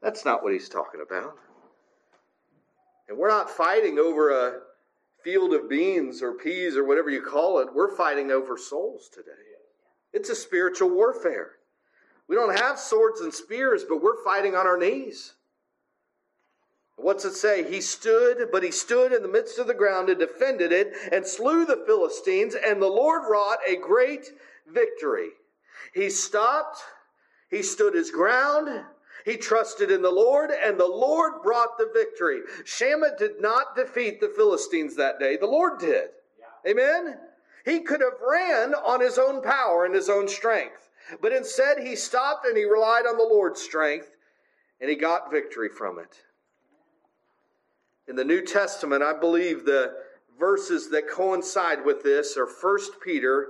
That's 0.00 0.24
not 0.24 0.44
what 0.44 0.52
he's 0.52 0.68
talking 0.68 1.00
about. 1.04 1.34
And 3.08 3.18
we're 3.18 3.30
not 3.30 3.50
fighting 3.50 3.98
over 3.98 4.30
a 4.30 4.60
field 5.24 5.54
of 5.54 5.68
beans 5.68 6.22
or 6.22 6.34
peas 6.34 6.76
or 6.76 6.84
whatever 6.84 7.10
you 7.10 7.22
call 7.22 7.58
it. 7.58 7.74
We're 7.74 7.96
fighting 7.96 8.30
over 8.30 8.56
souls 8.56 9.10
today. 9.12 9.32
It's 10.12 10.30
a 10.30 10.36
spiritual 10.36 10.90
warfare. 10.90 11.52
We 12.32 12.38
don't 12.38 12.58
have 12.58 12.78
swords 12.78 13.20
and 13.20 13.34
spears, 13.34 13.84
but 13.86 14.02
we're 14.02 14.24
fighting 14.24 14.54
on 14.54 14.66
our 14.66 14.78
knees. 14.78 15.34
What's 16.96 17.26
it 17.26 17.34
say? 17.34 17.70
He 17.70 17.82
stood, 17.82 18.48
but 18.50 18.62
he 18.62 18.70
stood 18.70 19.12
in 19.12 19.20
the 19.20 19.28
midst 19.28 19.58
of 19.58 19.66
the 19.66 19.74
ground 19.74 20.08
and 20.08 20.18
defended 20.18 20.72
it 20.72 20.94
and 21.12 21.26
slew 21.26 21.66
the 21.66 21.84
Philistines, 21.86 22.54
and 22.54 22.80
the 22.80 22.86
Lord 22.86 23.24
wrought 23.30 23.58
a 23.68 23.76
great 23.76 24.30
victory. 24.66 25.28
He 25.92 26.08
stopped, 26.08 26.78
he 27.50 27.62
stood 27.62 27.92
his 27.92 28.10
ground, 28.10 28.82
he 29.26 29.36
trusted 29.36 29.90
in 29.90 30.00
the 30.00 30.10
Lord, 30.10 30.50
and 30.52 30.80
the 30.80 30.86
Lord 30.86 31.42
brought 31.42 31.76
the 31.76 31.90
victory. 31.92 32.40
Shammah 32.64 33.18
did 33.18 33.42
not 33.42 33.76
defeat 33.76 34.22
the 34.22 34.32
Philistines 34.34 34.96
that 34.96 35.20
day, 35.20 35.36
the 35.36 35.44
Lord 35.44 35.78
did. 35.78 36.08
Yeah. 36.40 36.70
Amen? 36.70 37.18
He 37.66 37.80
could 37.80 38.00
have 38.00 38.26
ran 38.26 38.72
on 38.72 39.02
his 39.02 39.18
own 39.18 39.42
power 39.42 39.84
and 39.84 39.94
his 39.94 40.08
own 40.08 40.28
strength, 40.28 40.88
but 41.20 41.32
instead 41.32 41.78
he 41.78 41.96
stopped 41.96 42.46
and 42.46 42.56
he 42.56 42.64
relied 42.64 43.06
on 43.06 43.16
the 43.16 43.24
Lord's 43.24 43.60
strength, 43.60 44.10
and 44.80 44.88
he 44.90 44.96
got 44.96 45.30
victory 45.30 45.68
from 45.68 45.98
it. 45.98 46.16
In 48.08 48.16
the 48.16 48.24
New 48.24 48.42
Testament, 48.42 49.02
I 49.02 49.18
believe 49.18 49.64
the 49.64 49.94
verses 50.38 50.90
that 50.90 51.08
coincide 51.08 51.84
with 51.84 52.02
this 52.02 52.36
are 52.36 52.46
1 52.46 52.78
Peter 53.02 53.48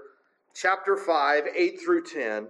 chapter 0.55 0.97
5, 0.97 1.45
8 1.55 1.81
through 1.81 2.05
10. 2.05 2.49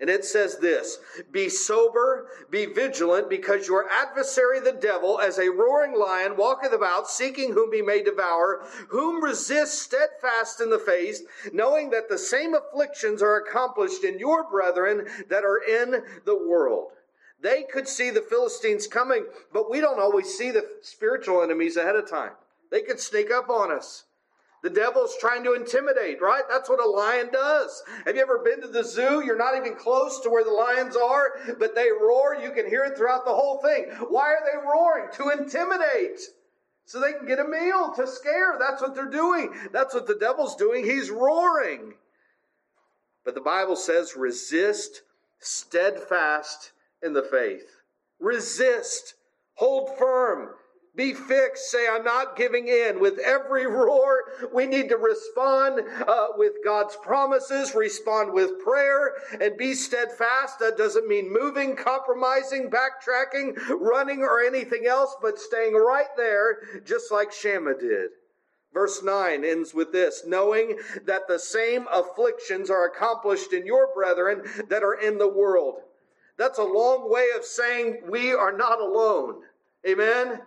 And 0.00 0.10
it 0.10 0.24
says 0.24 0.58
this 0.58 0.98
Be 1.30 1.48
sober, 1.48 2.28
be 2.50 2.66
vigilant, 2.66 3.30
because 3.30 3.68
your 3.68 3.88
adversary 3.90 4.60
the 4.60 4.72
devil, 4.72 5.20
as 5.20 5.38
a 5.38 5.50
roaring 5.50 5.98
lion, 5.98 6.36
walketh 6.36 6.72
about, 6.72 7.08
seeking 7.08 7.52
whom 7.52 7.72
he 7.72 7.82
may 7.82 8.02
devour, 8.02 8.64
whom 8.88 9.22
resist 9.22 9.80
steadfast 9.82 10.60
in 10.60 10.70
the 10.70 10.78
faith, 10.78 11.26
knowing 11.52 11.90
that 11.90 12.08
the 12.08 12.18
same 12.18 12.54
afflictions 12.54 13.22
are 13.22 13.36
accomplished 13.36 14.04
in 14.04 14.18
your 14.18 14.48
brethren 14.48 15.06
that 15.28 15.44
are 15.44 15.62
in 15.62 16.02
the 16.24 16.36
world. 16.36 16.90
They 17.40 17.62
could 17.62 17.86
see 17.86 18.10
the 18.10 18.22
Philistines 18.22 18.86
coming, 18.86 19.26
but 19.52 19.70
we 19.70 19.80
don't 19.80 20.00
always 20.00 20.36
see 20.36 20.50
the 20.50 20.66
spiritual 20.82 21.42
enemies 21.42 21.76
ahead 21.76 21.94
of 21.94 22.08
time. 22.08 22.32
They 22.70 22.80
could 22.80 22.98
sneak 22.98 23.30
up 23.30 23.50
on 23.50 23.70
us. 23.70 24.04
The 24.64 24.70
devil's 24.70 25.14
trying 25.18 25.44
to 25.44 25.52
intimidate, 25.52 26.22
right? 26.22 26.42
That's 26.48 26.70
what 26.70 26.82
a 26.82 26.88
lion 26.88 27.28
does. 27.30 27.82
Have 28.06 28.16
you 28.16 28.22
ever 28.22 28.38
been 28.38 28.62
to 28.62 28.66
the 28.66 28.82
zoo? 28.82 29.22
You're 29.22 29.36
not 29.36 29.58
even 29.58 29.76
close 29.76 30.20
to 30.20 30.30
where 30.30 30.42
the 30.42 30.50
lions 30.50 30.96
are, 30.96 31.54
but 31.58 31.74
they 31.74 31.88
roar. 31.92 32.34
You 32.34 32.50
can 32.50 32.66
hear 32.66 32.82
it 32.84 32.96
throughout 32.96 33.26
the 33.26 33.34
whole 33.34 33.58
thing. 33.58 33.90
Why 34.08 34.30
are 34.30 34.40
they 34.42 34.56
roaring? 34.56 35.10
To 35.16 35.38
intimidate. 35.38 36.18
So 36.86 36.98
they 36.98 37.12
can 37.12 37.26
get 37.26 37.40
a 37.40 37.44
meal 37.44 37.92
to 37.94 38.06
scare. 38.06 38.56
That's 38.58 38.80
what 38.80 38.94
they're 38.94 39.04
doing. 39.04 39.52
That's 39.70 39.92
what 39.92 40.06
the 40.06 40.14
devil's 40.14 40.56
doing. 40.56 40.82
He's 40.82 41.10
roaring. 41.10 41.92
But 43.22 43.34
the 43.34 43.42
Bible 43.42 43.76
says 43.76 44.16
resist 44.16 45.02
steadfast 45.40 46.72
in 47.02 47.12
the 47.12 47.22
faith. 47.22 47.82
Resist. 48.18 49.12
Hold 49.56 49.98
firm. 49.98 50.54
Be 50.96 51.12
fixed. 51.12 51.70
Say, 51.72 51.88
I'm 51.90 52.04
not 52.04 52.36
giving 52.36 52.68
in. 52.68 53.00
With 53.00 53.18
every 53.18 53.66
roar, 53.66 54.24
we 54.52 54.66
need 54.66 54.88
to 54.90 54.96
respond 54.96 55.80
uh, 56.06 56.26
with 56.36 56.52
God's 56.64 56.96
promises, 57.02 57.74
respond 57.74 58.32
with 58.32 58.60
prayer, 58.62 59.14
and 59.40 59.56
be 59.56 59.74
steadfast. 59.74 60.60
That 60.60 60.78
doesn't 60.78 61.08
mean 61.08 61.32
moving, 61.32 61.74
compromising, 61.74 62.70
backtracking, 62.70 63.56
running, 63.80 64.20
or 64.20 64.40
anything 64.40 64.86
else, 64.86 65.16
but 65.20 65.38
staying 65.38 65.74
right 65.74 66.16
there, 66.16 66.58
just 66.84 67.10
like 67.10 67.32
Shammah 67.32 67.78
did. 67.80 68.10
Verse 68.72 69.02
9 69.02 69.44
ends 69.44 69.72
with 69.72 69.92
this 69.92 70.24
knowing 70.26 70.78
that 71.06 71.28
the 71.28 71.38
same 71.38 71.86
afflictions 71.92 72.70
are 72.70 72.86
accomplished 72.86 73.52
in 73.52 73.66
your 73.66 73.94
brethren 73.94 74.42
that 74.68 74.82
are 74.82 74.94
in 74.94 75.18
the 75.18 75.28
world. 75.28 75.76
That's 76.36 76.58
a 76.58 76.64
long 76.64 77.10
way 77.10 77.28
of 77.36 77.44
saying 77.44 78.02
we 78.08 78.32
are 78.32 78.56
not 78.56 78.80
alone. 78.80 79.42
Amen? 79.88 80.40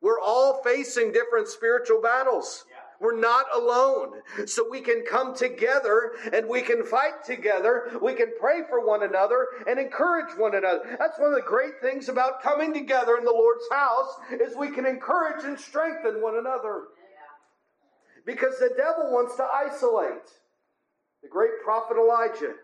We're 0.00 0.20
all 0.20 0.62
facing 0.62 1.12
different 1.12 1.48
spiritual 1.48 2.00
battles. 2.00 2.64
Yeah. 2.70 2.76
We're 3.00 3.18
not 3.18 3.46
alone. 3.54 4.22
So 4.46 4.68
we 4.70 4.80
can 4.80 5.04
come 5.08 5.34
together 5.34 6.12
and 6.32 6.48
we 6.48 6.62
can 6.62 6.84
fight 6.84 7.24
together. 7.24 7.98
We 8.02 8.14
can 8.14 8.32
pray 8.40 8.62
for 8.68 8.86
one 8.86 9.02
another 9.02 9.46
and 9.68 9.78
encourage 9.78 10.36
one 10.36 10.54
another. 10.54 10.96
That's 10.98 11.18
one 11.18 11.30
of 11.30 11.36
the 11.36 11.42
great 11.46 11.80
things 11.82 12.08
about 12.08 12.42
coming 12.42 12.72
together 12.72 13.16
in 13.16 13.24
the 13.24 13.32
Lord's 13.32 13.68
house 13.70 14.14
is 14.32 14.56
we 14.56 14.70
can 14.70 14.86
encourage 14.86 15.44
and 15.44 15.58
strengthen 15.58 16.22
one 16.22 16.38
another. 16.38 16.84
Because 18.24 18.58
the 18.58 18.70
devil 18.76 19.12
wants 19.12 19.36
to 19.36 19.44
isolate. 19.44 20.28
The 21.22 21.28
great 21.28 21.62
prophet 21.64 21.96
Elijah 21.96 22.54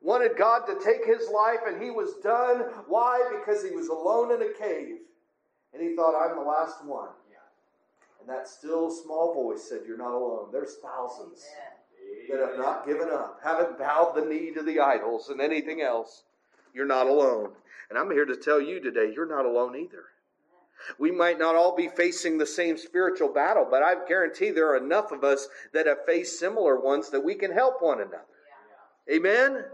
wanted 0.00 0.36
God 0.38 0.60
to 0.66 0.78
take 0.84 1.04
his 1.04 1.28
life 1.28 1.60
and 1.66 1.82
he 1.82 1.90
was 1.90 2.14
done. 2.22 2.60
Why? 2.86 3.28
Because 3.38 3.64
he 3.64 3.74
was 3.74 3.88
alone 3.88 4.32
in 4.32 4.42
a 4.42 4.52
cave. 4.52 4.98
And 5.76 5.86
he 5.86 5.94
thought, 5.94 6.14
I'm 6.14 6.36
the 6.36 6.42
last 6.42 6.84
one. 6.84 7.08
And 8.20 8.28
that 8.28 8.48
still 8.48 8.90
small 8.90 9.34
voice 9.34 9.62
said, 9.68 9.80
You're 9.86 9.98
not 9.98 10.12
alone. 10.12 10.48
There's 10.50 10.76
thousands 10.76 11.44
that 12.30 12.40
have 12.40 12.58
not 12.58 12.86
given 12.86 13.08
up, 13.10 13.40
haven't 13.44 13.78
bowed 13.78 14.14
the 14.16 14.24
knee 14.24 14.52
to 14.52 14.62
the 14.62 14.80
idols 14.80 15.28
and 15.28 15.40
anything 15.40 15.82
else. 15.82 16.22
You're 16.74 16.86
not 16.86 17.06
alone. 17.06 17.50
And 17.90 17.98
I'm 17.98 18.10
here 18.10 18.24
to 18.24 18.36
tell 18.36 18.60
you 18.60 18.80
today, 18.80 19.12
you're 19.14 19.28
not 19.28 19.44
alone 19.44 19.76
either. 19.76 20.04
We 20.98 21.10
might 21.10 21.38
not 21.38 21.54
all 21.54 21.76
be 21.76 21.88
facing 21.88 22.38
the 22.38 22.46
same 22.46 22.76
spiritual 22.76 23.28
battle, 23.28 23.66
but 23.70 23.82
I 23.82 24.06
guarantee 24.06 24.50
there 24.50 24.70
are 24.70 24.76
enough 24.76 25.12
of 25.12 25.24
us 25.24 25.48
that 25.72 25.86
have 25.86 26.04
faced 26.04 26.38
similar 26.38 26.80
ones 26.80 27.10
that 27.10 27.24
we 27.24 27.34
can 27.34 27.52
help 27.52 27.80
one 27.80 28.00
another. 28.00 28.24
Yeah. 29.08 29.16
Amen? 29.16 29.64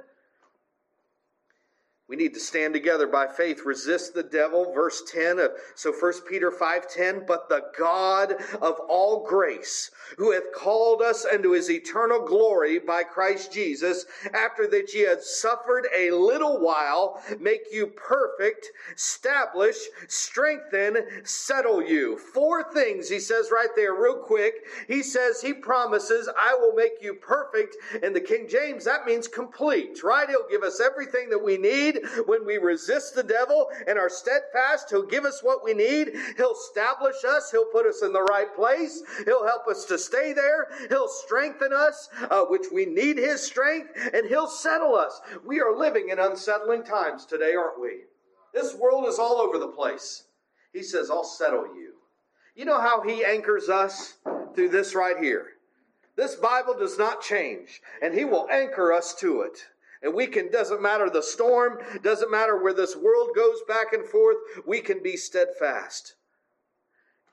We 2.12 2.18
need 2.18 2.35
to 2.35 2.40
stand 2.40 2.75
together 2.75 3.07
by 3.07 3.27
faith, 3.27 3.62
resist 3.64 4.12
the 4.12 4.22
devil. 4.22 4.70
Verse 4.75 5.03
10 5.11 5.38
of 5.38 5.53
so 5.75 5.92
1 5.92 6.27
Peter 6.29 6.51
5:10, 6.51 7.27
but 7.27 7.48
the 7.48 7.64
God 7.79 8.37
of 8.61 8.79
all 8.81 9.25
grace, 9.27 9.90
who 10.18 10.33
hath 10.33 10.53
called 10.53 11.01
us 11.01 11.25
unto 11.25 11.53
his 11.53 11.70
eternal 11.70 12.20
glory 12.20 12.79
by 12.79 13.03
Christ 13.03 13.51
Jesus, 13.51 14.05
after 14.35 14.66
that 14.66 14.92
ye 14.92 15.05
had 15.05 15.22
suffered 15.22 15.88
a 15.96 16.11
little 16.11 16.61
while, 16.61 17.22
make 17.40 17.72
you 17.72 17.87
perfect, 17.87 18.66
establish, 18.94 19.79
strengthen, 20.07 21.25
settle 21.25 21.83
you. 21.83 22.18
Four 22.18 22.75
things 22.75 23.09
he 23.09 23.20
says 23.20 23.51
right 23.51 23.75
there, 23.75 23.94
real 23.94 24.16
quick. 24.16 24.66
He 24.87 25.03
says 25.03 25.40
he 25.40 25.55
promises, 25.55 26.29
I 26.38 26.57
will 26.57 26.75
make 26.75 27.01
you 27.01 27.14
perfect. 27.14 27.75
In 28.03 28.12
the 28.12 28.20
King 28.20 28.48
James, 28.51 28.85
that 28.85 29.07
means 29.07 29.29
complete, 29.29 30.03
right? 30.05 30.29
He'll 30.29 30.46
give 30.51 30.62
us 30.62 30.79
everything 30.79 31.31
that 31.31 31.42
we 31.42 31.57
need 31.57 32.01
when 32.26 32.46
we 32.46 32.58
resist 32.58 33.14
the 33.14 33.22
devil 33.22 33.68
and 33.86 33.98
are 33.98 34.08
steadfast, 34.08 34.90
He'll 34.90 35.06
give 35.06 35.24
us 35.24 35.42
what 35.42 35.64
we 35.64 35.74
need. 35.74 36.12
He'll 36.36 36.52
establish 36.52 37.24
us. 37.26 37.50
He'll 37.50 37.66
put 37.66 37.86
us 37.86 38.02
in 38.02 38.12
the 38.12 38.22
right 38.22 38.54
place. 38.54 39.02
He'll 39.24 39.46
help 39.46 39.66
us 39.68 39.84
to 39.86 39.98
stay 39.98 40.32
there. 40.32 40.68
He'll 40.88 41.08
strengthen 41.08 41.72
us, 41.72 42.08
uh, 42.30 42.44
which 42.44 42.66
we 42.72 42.86
need 42.86 43.18
His 43.18 43.42
strength, 43.42 43.90
and 44.12 44.26
He'll 44.26 44.48
settle 44.48 44.94
us. 44.94 45.20
We 45.44 45.60
are 45.60 45.76
living 45.76 46.08
in 46.10 46.18
unsettling 46.18 46.84
times 46.84 47.26
today, 47.26 47.54
aren't 47.54 47.80
we? 47.80 48.02
This 48.52 48.74
world 48.74 49.06
is 49.08 49.18
all 49.18 49.40
over 49.40 49.58
the 49.58 49.68
place. 49.68 50.24
He 50.72 50.82
says, 50.82 51.10
I'll 51.10 51.24
settle 51.24 51.66
you. 51.74 51.94
You 52.54 52.64
know 52.64 52.80
how 52.80 53.02
He 53.02 53.24
anchors 53.24 53.68
us 53.68 54.14
through 54.54 54.68
this 54.70 54.94
right 54.94 55.16
here? 55.18 55.46
This 56.16 56.34
Bible 56.34 56.74
does 56.78 56.98
not 56.98 57.22
change, 57.22 57.80
and 58.02 58.14
He 58.14 58.24
will 58.24 58.48
anchor 58.50 58.92
us 58.92 59.14
to 59.16 59.42
it. 59.42 59.64
And 60.02 60.14
we 60.14 60.26
can, 60.26 60.50
doesn't 60.50 60.82
matter 60.82 61.08
the 61.08 61.22
storm, 61.22 61.78
doesn't 62.02 62.30
matter 62.30 62.60
where 62.60 62.74
this 62.74 62.96
world 62.96 63.30
goes 63.36 63.60
back 63.68 63.92
and 63.92 64.04
forth, 64.04 64.36
we 64.66 64.80
can 64.80 65.02
be 65.02 65.16
steadfast. 65.16 66.14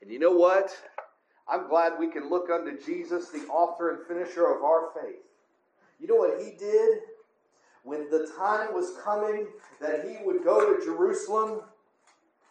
And 0.02 0.12
you 0.12 0.20
know 0.20 0.32
what? 0.32 0.72
I'm 1.48 1.68
glad 1.68 1.94
we 1.98 2.12
can 2.12 2.30
look 2.30 2.50
unto 2.52 2.80
Jesus, 2.80 3.30
the 3.30 3.46
author 3.48 3.90
and 3.90 4.08
finisher 4.08 4.46
of 4.46 4.64
our 4.64 4.90
faith. 4.94 5.24
You 6.00 6.08
know 6.08 6.16
what 6.16 6.40
he 6.42 6.52
did? 6.52 7.00
When 7.84 8.10
the 8.12 8.32
time 8.38 8.74
was 8.74 8.94
coming 9.04 9.48
that 9.82 10.08
he 10.08 10.18
would 10.24 10.44
go 10.44 10.74
to 10.74 10.86
Jerusalem 10.86 11.62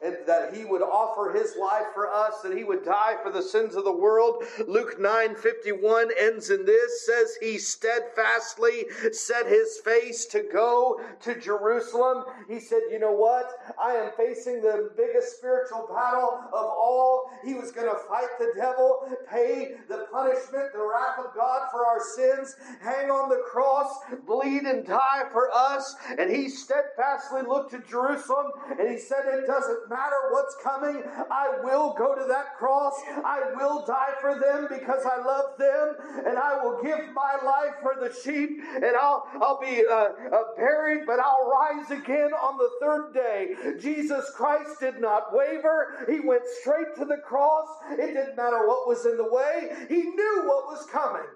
that 0.00 0.54
he 0.54 0.64
would 0.64 0.82
offer 0.82 1.32
his 1.32 1.56
life 1.56 1.86
for 1.92 2.12
us, 2.12 2.40
that 2.42 2.56
he 2.56 2.64
would 2.64 2.84
die 2.84 3.16
for 3.22 3.32
the 3.32 3.42
sins 3.42 3.74
of 3.74 3.84
the 3.84 3.92
world. 3.92 4.44
Luke 4.66 5.00
9 5.00 5.34
51 5.34 6.10
ends 6.18 6.50
in 6.50 6.64
this 6.64 7.06
says 7.06 7.36
he 7.40 7.58
steadfastly 7.58 8.86
set 9.12 9.46
his 9.46 9.78
face 9.78 10.26
to 10.26 10.44
go 10.52 11.00
to 11.22 11.40
Jerusalem. 11.40 12.24
He 12.48 12.60
said, 12.60 12.82
You 12.90 13.00
know 13.00 13.12
what? 13.12 13.50
I 13.80 13.94
am 13.94 14.12
facing 14.16 14.62
the 14.62 14.90
biggest 14.96 15.36
spiritual 15.36 15.88
battle 15.92 16.40
of 16.52 16.64
all. 16.64 17.07
He 17.44 17.54
was 17.54 17.72
going 17.72 17.88
to 17.88 17.98
fight 18.08 18.28
the 18.38 18.52
devil, 18.56 19.08
pay 19.30 19.76
the 19.88 20.06
punishment, 20.12 20.72
the 20.72 20.84
wrath 20.84 21.18
of 21.18 21.34
God 21.34 21.68
for 21.70 21.86
our 21.86 22.00
sins, 22.16 22.56
hang 22.80 23.10
on 23.10 23.28
the 23.28 23.42
cross, 23.50 23.88
bleed 24.26 24.62
and 24.62 24.86
die 24.86 25.24
for 25.32 25.50
us. 25.54 25.94
And 26.18 26.30
he 26.30 26.48
steadfastly 26.48 27.42
looked 27.42 27.70
to 27.72 27.80
Jerusalem 27.88 28.52
and 28.78 28.88
he 28.88 28.98
said, 28.98 29.24
It 29.26 29.46
doesn't 29.46 29.88
matter 29.88 30.30
what's 30.30 30.56
coming, 30.62 31.02
I 31.30 31.58
will 31.62 31.94
go 31.96 32.14
to 32.14 32.24
that 32.28 32.56
cross. 32.58 32.94
I 33.24 33.40
will 33.54 33.84
die 33.86 34.14
for 34.20 34.38
them 34.38 34.66
because 34.68 35.04
I 35.04 35.18
love 35.24 35.58
them, 35.58 35.94
and 36.26 36.38
I 36.38 36.62
will 36.62 36.82
give 36.82 36.98
my 37.14 37.36
life 37.44 37.74
for 37.82 37.96
the 38.00 38.14
sheep, 38.22 38.60
and 38.74 38.96
I'll, 38.96 39.26
I'll 39.40 39.60
be 39.60 39.82
uh, 39.88 39.94
uh, 39.94 40.10
buried, 40.56 41.02
but 41.06 41.18
I'll 41.18 41.48
rise 41.50 41.90
again 41.90 42.30
on 42.32 42.56
the 42.58 42.70
third 42.80 43.14
day. 43.14 43.78
Jesus 43.80 44.30
Christ 44.34 44.80
did 44.80 45.00
not 45.00 45.34
waver. 45.34 46.06
He 46.08 46.20
went 46.20 46.42
straight 46.60 46.94
to 46.96 47.04
the 47.04 47.18
cross. 47.28 47.68
It 47.90 47.96
didn't 47.96 48.36
matter 48.36 48.66
what 48.66 48.88
was 48.88 49.04
in 49.04 49.16
the 49.16 49.30
way, 49.30 49.70
He 49.88 50.02
knew 50.02 50.42
what 50.46 50.66
was 50.66 50.86
coming. 50.86 51.28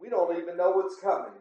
We 0.00 0.08
don't 0.08 0.36
even 0.36 0.56
know 0.56 0.70
what's 0.70 0.96
coming. 0.96 1.32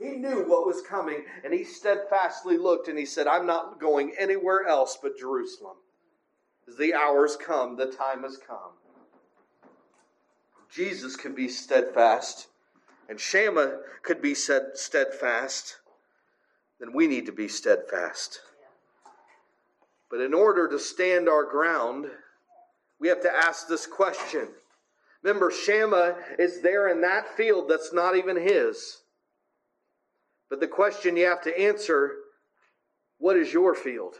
He 0.00 0.10
knew 0.10 0.44
what 0.48 0.66
was 0.66 0.82
coming, 0.82 1.24
and 1.44 1.54
he 1.54 1.62
steadfastly 1.62 2.58
looked 2.58 2.88
and 2.88 2.98
he 2.98 3.06
said, 3.06 3.28
I'm 3.28 3.46
not 3.46 3.80
going 3.80 4.12
anywhere 4.18 4.66
else 4.66 4.98
but 5.00 5.16
Jerusalem. 5.16 5.76
The 6.78 6.94
hours 6.94 7.36
come, 7.36 7.76
the 7.76 7.86
time 7.86 8.22
has 8.24 8.36
come. 8.36 8.72
Jesus 10.68 11.14
could 11.14 11.36
be 11.36 11.48
steadfast, 11.48 12.48
and 13.08 13.20
Shammah 13.20 13.78
could 14.02 14.20
be 14.20 14.34
said 14.34 14.70
steadfast, 14.74 15.76
then 16.80 16.92
we 16.92 17.06
need 17.06 17.26
to 17.26 17.32
be 17.32 17.46
steadfast. 17.46 18.40
But 20.10 20.20
in 20.20 20.34
order 20.34 20.66
to 20.68 20.78
stand 20.78 21.28
our 21.28 21.44
ground, 21.44 22.06
we 23.04 23.10
have 23.10 23.20
to 23.20 23.36
ask 23.36 23.68
this 23.68 23.84
question. 23.84 24.48
Remember, 25.22 25.50
Shammah 25.50 26.16
is 26.38 26.62
there 26.62 26.88
in 26.88 27.02
that 27.02 27.36
field 27.36 27.68
that's 27.68 27.92
not 27.92 28.16
even 28.16 28.34
his. 28.34 29.02
But 30.48 30.58
the 30.58 30.66
question 30.66 31.14
you 31.14 31.26
have 31.26 31.42
to 31.42 31.60
answer 31.60 32.12
what 33.18 33.36
is 33.36 33.52
your 33.52 33.74
field? 33.74 34.14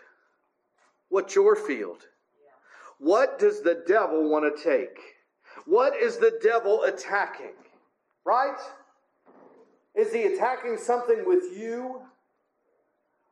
What's 1.09 1.35
your 1.35 1.57
field? 1.57 2.03
What 2.99 3.39
does 3.39 3.63
the 3.63 3.83
devil 3.89 4.29
want 4.29 4.55
to 4.55 4.63
take? 4.63 4.99
What 5.65 5.97
is 5.97 6.19
the 6.19 6.39
devil 6.43 6.83
attacking? 6.83 7.55
Right? 8.27 8.59
Is 9.95 10.13
he 10.13 10.25
attacking 10.25 10.77
something 10.77 11.25
with 11.27 11.57
you? 11.57 12.03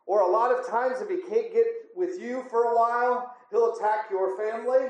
Or 0.07 0.23
a 0.23 0.31
lot 0.31 0.51
of 0.51 0.67
times, 0.67 1.03
if 1.03 1.11
he 1.11 1.19
can't 1.29 1.53
get 1.53 1.67
with 1.95 2.19
you 2.19 2.43
for 2.49 2.65
a 2.65 2.75
while, 2.75 3.35
he'll 3.51 3.75
attack 3.75 4.07
your 4.11 4.39
family. 4.39 4.89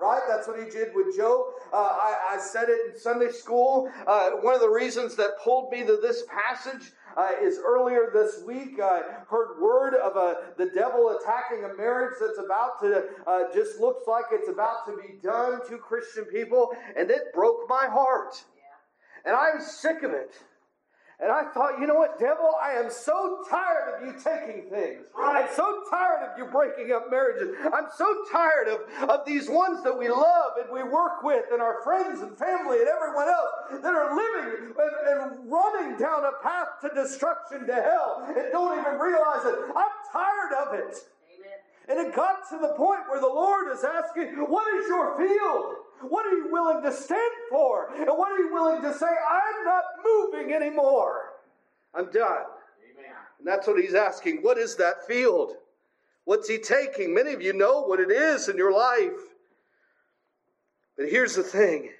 Right? 0.00 0.22
That's 0.26 0.48
what 0.48 0.58
he 0.58 0.70
did 0.70 0.88
with 0.94 1.16
Job. 1.16 1.46
Uh, 1.72 1.76
I, 1.76 2.34
I, 2.34 2.38
said 2.38 2.68
it 2.68 2.94
in 2.94 2.98
Sunday 2.98 3.30
school. 3.30 3.90
Uh, 4.06 4.30
one 4.40 4.54
of 4.54 4.60
the 4.60 4.68
reasons 4.68 5.14
that 5.16 5.38
pulled 5.44 5.70
me 5.70 5.84
to 5.84 5.98
this 6.00 6.24
passage 6.26 6.92
uh, 7.16 7.28
is 7.42 7.58
earlier 7.64 8.10
this 8.12 8.42
week 8.46 8.80
I 8.82 9.02
heard 9.28 9.60
word 9.60 9.94
of 9.94 10.16
a, 10.16 10.52
the 10.56 10.70
devil 10.74 11.18
attacking 11.20 11.64
a 11.64 11.74
marriage 11.74 12.14
that's 12.20 12.38
about 12.38 12.80
to, 12.80 13.04
uh, 13.26 13.52
just 13.54 13.78
looks 13.78 14.06
like 14.06 14.24
it's 14.32 14.48
about 14.48 14.86
to 14.86 14.96
be 14.96 15.20
done 15.22 15.60
to 15.68 15.76
Christian 15.76 16.24
people, 16.24 16.70
and 16.96 17.10
it 17.10 17.32
broke 17.34 17.68
my 17.68 17.86
heart. 17.86 18.42
And 19.24 19.36
I 19.36 19.56
was 19.56 19.66
sick 19.66 20.02
of 20.02 20.12
it. 20.12 20.32
And 21.22 21.30
I 21.30 21.44
thought, 21.52 21.78
you 21.78 21.86
know 21.86 21.96
what, 21.96 22.18
devil, 22.18 22.50
I 22.62 22.72
am 22.72 22.90
so 22.90 23.44
tired 23.50 23.92
of 23.92 24.06
you 24.06 24.12
taking 24.16 24.70
things. 24.70 25.04
I'm 25.18 25.48
so 25.54 25.82
tired 25.90 26.24
of 26.24 26.38
you 26.38 26.46
breaking 26.46 26.92
up 26.92 27.10
marriages. 27.10 27.54
I'm 27.60 27.88
so 27.94 28.24
tired 28.32 28.68
of, 28.68 29.10
of 29.10 29.26
these 29.26 29.48
ones 29.50 29.84
that 29.84 29.96
we 29.96 30.08
love 30.08 30.52
and 30.62 30.72
we 30.72 30.82
work 30.82 31.22
with 31.22 31.44
and 31.52 31.60
our 31.60 31.82
friends 31.84 32.22
and 32.22 32.36
family 32.38 32.78
and 32.78 32.88
everyone 32.88 33.28
else 33.28 33.82
that 33.82 33.92
are 33.92 34.16
living 34.16 34.72
and, 34.72 35.20
and 35.20 35.50
running 35.52 35.98
down 35.98 36.24
a 36.24 36.32
path 36.42 36.80
to 36.80 36.90
destruction 36.94 37.66
to 37.66 37.74
hell 37.74 38.24
and 38.26 38.50
don't 38.50 38.78
even 38.80 38.98
realize 38.98 39.44
it. 39.44 39.56
I'm 39.76 39.96
tired 40.10 40.52
of 40.56 40.74
it. 40.74 40.96
Amen. 41.36 41.58
And 41.88 41.98
it 42.08 42.16
got 42.16 42.48
to 42.48 42.56
the 42.56 42.72
point 42.78 43.00
where 43.10 43.20
the 43.20 43.26
Lord 43.26 43.70
is 43.76 43.84
asking, 43.84 44.36
What 44.48 44.66
is 44.80 44.88
your 44.88 45.18
field? 45.18 45.74
What 46.02 46.26
are 46.26 46.36
you 46.36 46.48
willing 46.50 46.82
to 46.82 46.92
stand 46.92 47.32
for? 47.50 47.92
And 47.96 48.06
what 48.06 48.32
are 48.32 48.38
you 48.38 48.52
willing 48.52 48.82
to 48.82 48.94
say, 48.94 49.06
I'm 49.06 49.64
not 49.64 49.84
moving 50.04 50.52
anymore? 50.52 51.32
I'm 51.94 52.10
done. 52.10 52.44
Amen. 52.90 53.12
And 53.38 53.46
that's 53.46 53.66
what 53.66 53.80
he's 53.80 53.94
asking. 53.94 54.38
What 54.38 54.58
is 54.58 54.76
that 54.76 55.06
field? 55.06 55.52
What's 56.24 56.48
he 56.48 56.58
taking? 56.58 57.14
Many 57.14 57.32
of 57.32 57.42
you 57.42 57.52
know 57.52 57.82
what 57.82 58.00
it 58.00 58.10
is 58.10 58.48
in 58.48 58.56
your 58.56 58.72
life. 58.72 59.18
But 60.96 61.08
here's 61.08 61.34
the 61.34 61.42
thing 61.42 61.90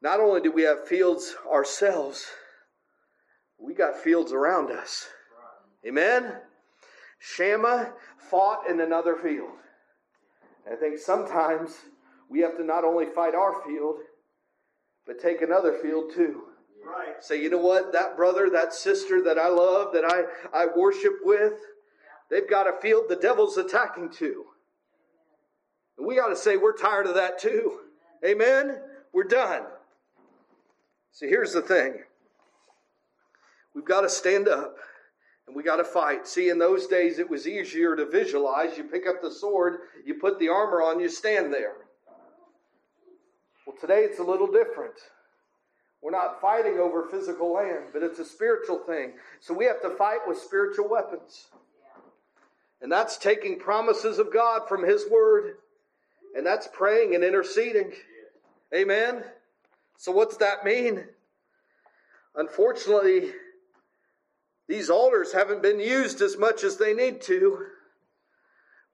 not 0.00 0.20
only 0.20 0.42
do 0.42 0.52
we 0.52 0.62
have 0.62 0.86
fields 0.86 1.34
ourselves, 1.50 2.26
we 3.58 3.74
got 3.74 3.96
fields 3.96 4.32
around 4.32 4.70
us. 4.70 5.06
Amen? 5.86 6.34
Shammah 7.18 7.92
fought 8.18 8.68
in 8.68 8.80
another 8.80 9.16
field. 9.16 9.58
I 10.70 10.76
think 10.76 10.98
sometimes 10.98 11.76
we 12.28 12.40
have 12.40 12.56
to 12.56 12.64
not 12.64 12.84
only 12.84 13.06
fight 13.06 13.34
our 13.34 13.62
field, 13.66 13.96
but 15.06 15.20
take 15.20 15.42
another 15.42 15.78
field 15.82 16.12
too. 16.14 16.42
Right. 16.86 17.22
Say, 17.22 17.42
you 17.42 17.50
know 17.50 17.58
what? 17.58 17.92
That 17.92 18.16
brother, 18.16 18.50
that 18.50 18.74
sister 18.74 19.22
that 19.22 19.38
I 19.38 19.48
love, 19.48 19.92
that 19.92 20.04
I, 20.04 20.24
I 20.58 20.66
worship 20.74 21.14
with, 21.22 21.54
they've 22.30 22.48
got 22.48 22.68
a 22.68 22.80
field 22.80 23.04
the 23.08 23.16
devil's 23.16 23.56
attacking 23.56 24.10
to. 24.18 24.44
And 25.96 26.06
we 26.06 26.16
got 26.16 26.28
to 26.28 26.36
say, 26.36 26.56
we're 26.56 26.76
tired 26.76 27.06
of 27.06 27.14
that 27.14 27.38
too. 27.38 27.80
Amen? 28.24 28.80
We're 29.12 29.24
done. 29.24 29.62
See, 31.12 31.28
here's 31.28 31.52
the 31.52 31.62
thing 31.62 32.02
we've 33.74 33.84
got 33.84 34.02
to 34.02 34.08
stand 34.08 34.48
up. 34.48 34.76
And 35.46 35.54
we 35.54 35.62
got 35.62 35.76
to 35.76 35.84
fight. 35.84 36.26
See, 36.26 36.48
in 36.48 36.58
those 36.58 36.86
days, 36.86 37.18
it 37.18 37.28
was 37.28 37.46
easier 37.46 37.94
to 37.96 38.06
visualize. 38.06 38.78
You 38.78 38.84
pick 38.84 39.06
up 39.06 39.20
the 39.22 39.30
sword, 39.30 39.80
you 40.04 40.14
put 40.14 40.38
the 40.38 40.48
armor 40.48 40.82
on, 40.82 41.00
you 41.00 41.08
stand 41.08 41.52
there. 41.52 41.74
Well, 43.66 43.76
today 43.80 44.00
it's 44.00 44.18
a 44.18 44.24
little 44.24 44.50
different. 44.50 44.94
We're 46.02 46.10
not 46.10 46.40
fighting 46.40 46.78
over 46.78 47.08
physical 47.08 47.54
land, 47.54 47.86
but 47.92 48.02
it's 48.02 48.18
a 48.18 48.24
spiritual 48.24 48.78
thing. 48.78 49.12
So 49.40 49.54
we 49.54 49.64
have 49.64 49.80
to 49.82 49.90
fight 49.96 50.20
with 50.26 50.38
spiritual 50.38 50.88
weapons. 50.88 51.46
And 52.82 52.92
that's 52.92 53.16
taking 53.16 53.58
promises 53.58 54.18
of 54.18 54.30
God 54.30 54.68
from 54.68 54.84
His 54.84 55.06
Word. 55.10 55.56
And 56.36 56.44
that's 56.44 56.68
praying 56.72 57.14
and 57.14 57.24
interceding. 57.24 57.92
Amen? 58.74 59.24
So, 59.96 60.12
what's 60.12 60.36
that 60.38 60.64
mean? 60.64 61.04
Unfortunately, 62.34 63.32
these 64.68 64.90
altars 64.90 65.32
haven't 65.32 65.62
been 65.62 65.80
used 65.80 66.20
as 66.20 66.38
much 66.38 66.64
as 66.64 66.76
they 66.76 66.94
need 66.94 67.20
to. 67.22 67.66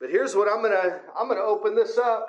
But 0.00 0.10
here's 0.10 0.34
what 0.34 0.48
I'm 0.48 0.62
going 0.62 0.72
to 0.72 1.00
I'm 1.18 1.28
going 1.28 1.38
to 1.38 1.44
open 1.44 1.74
this 1.74 1.98
up. 1.98 2.28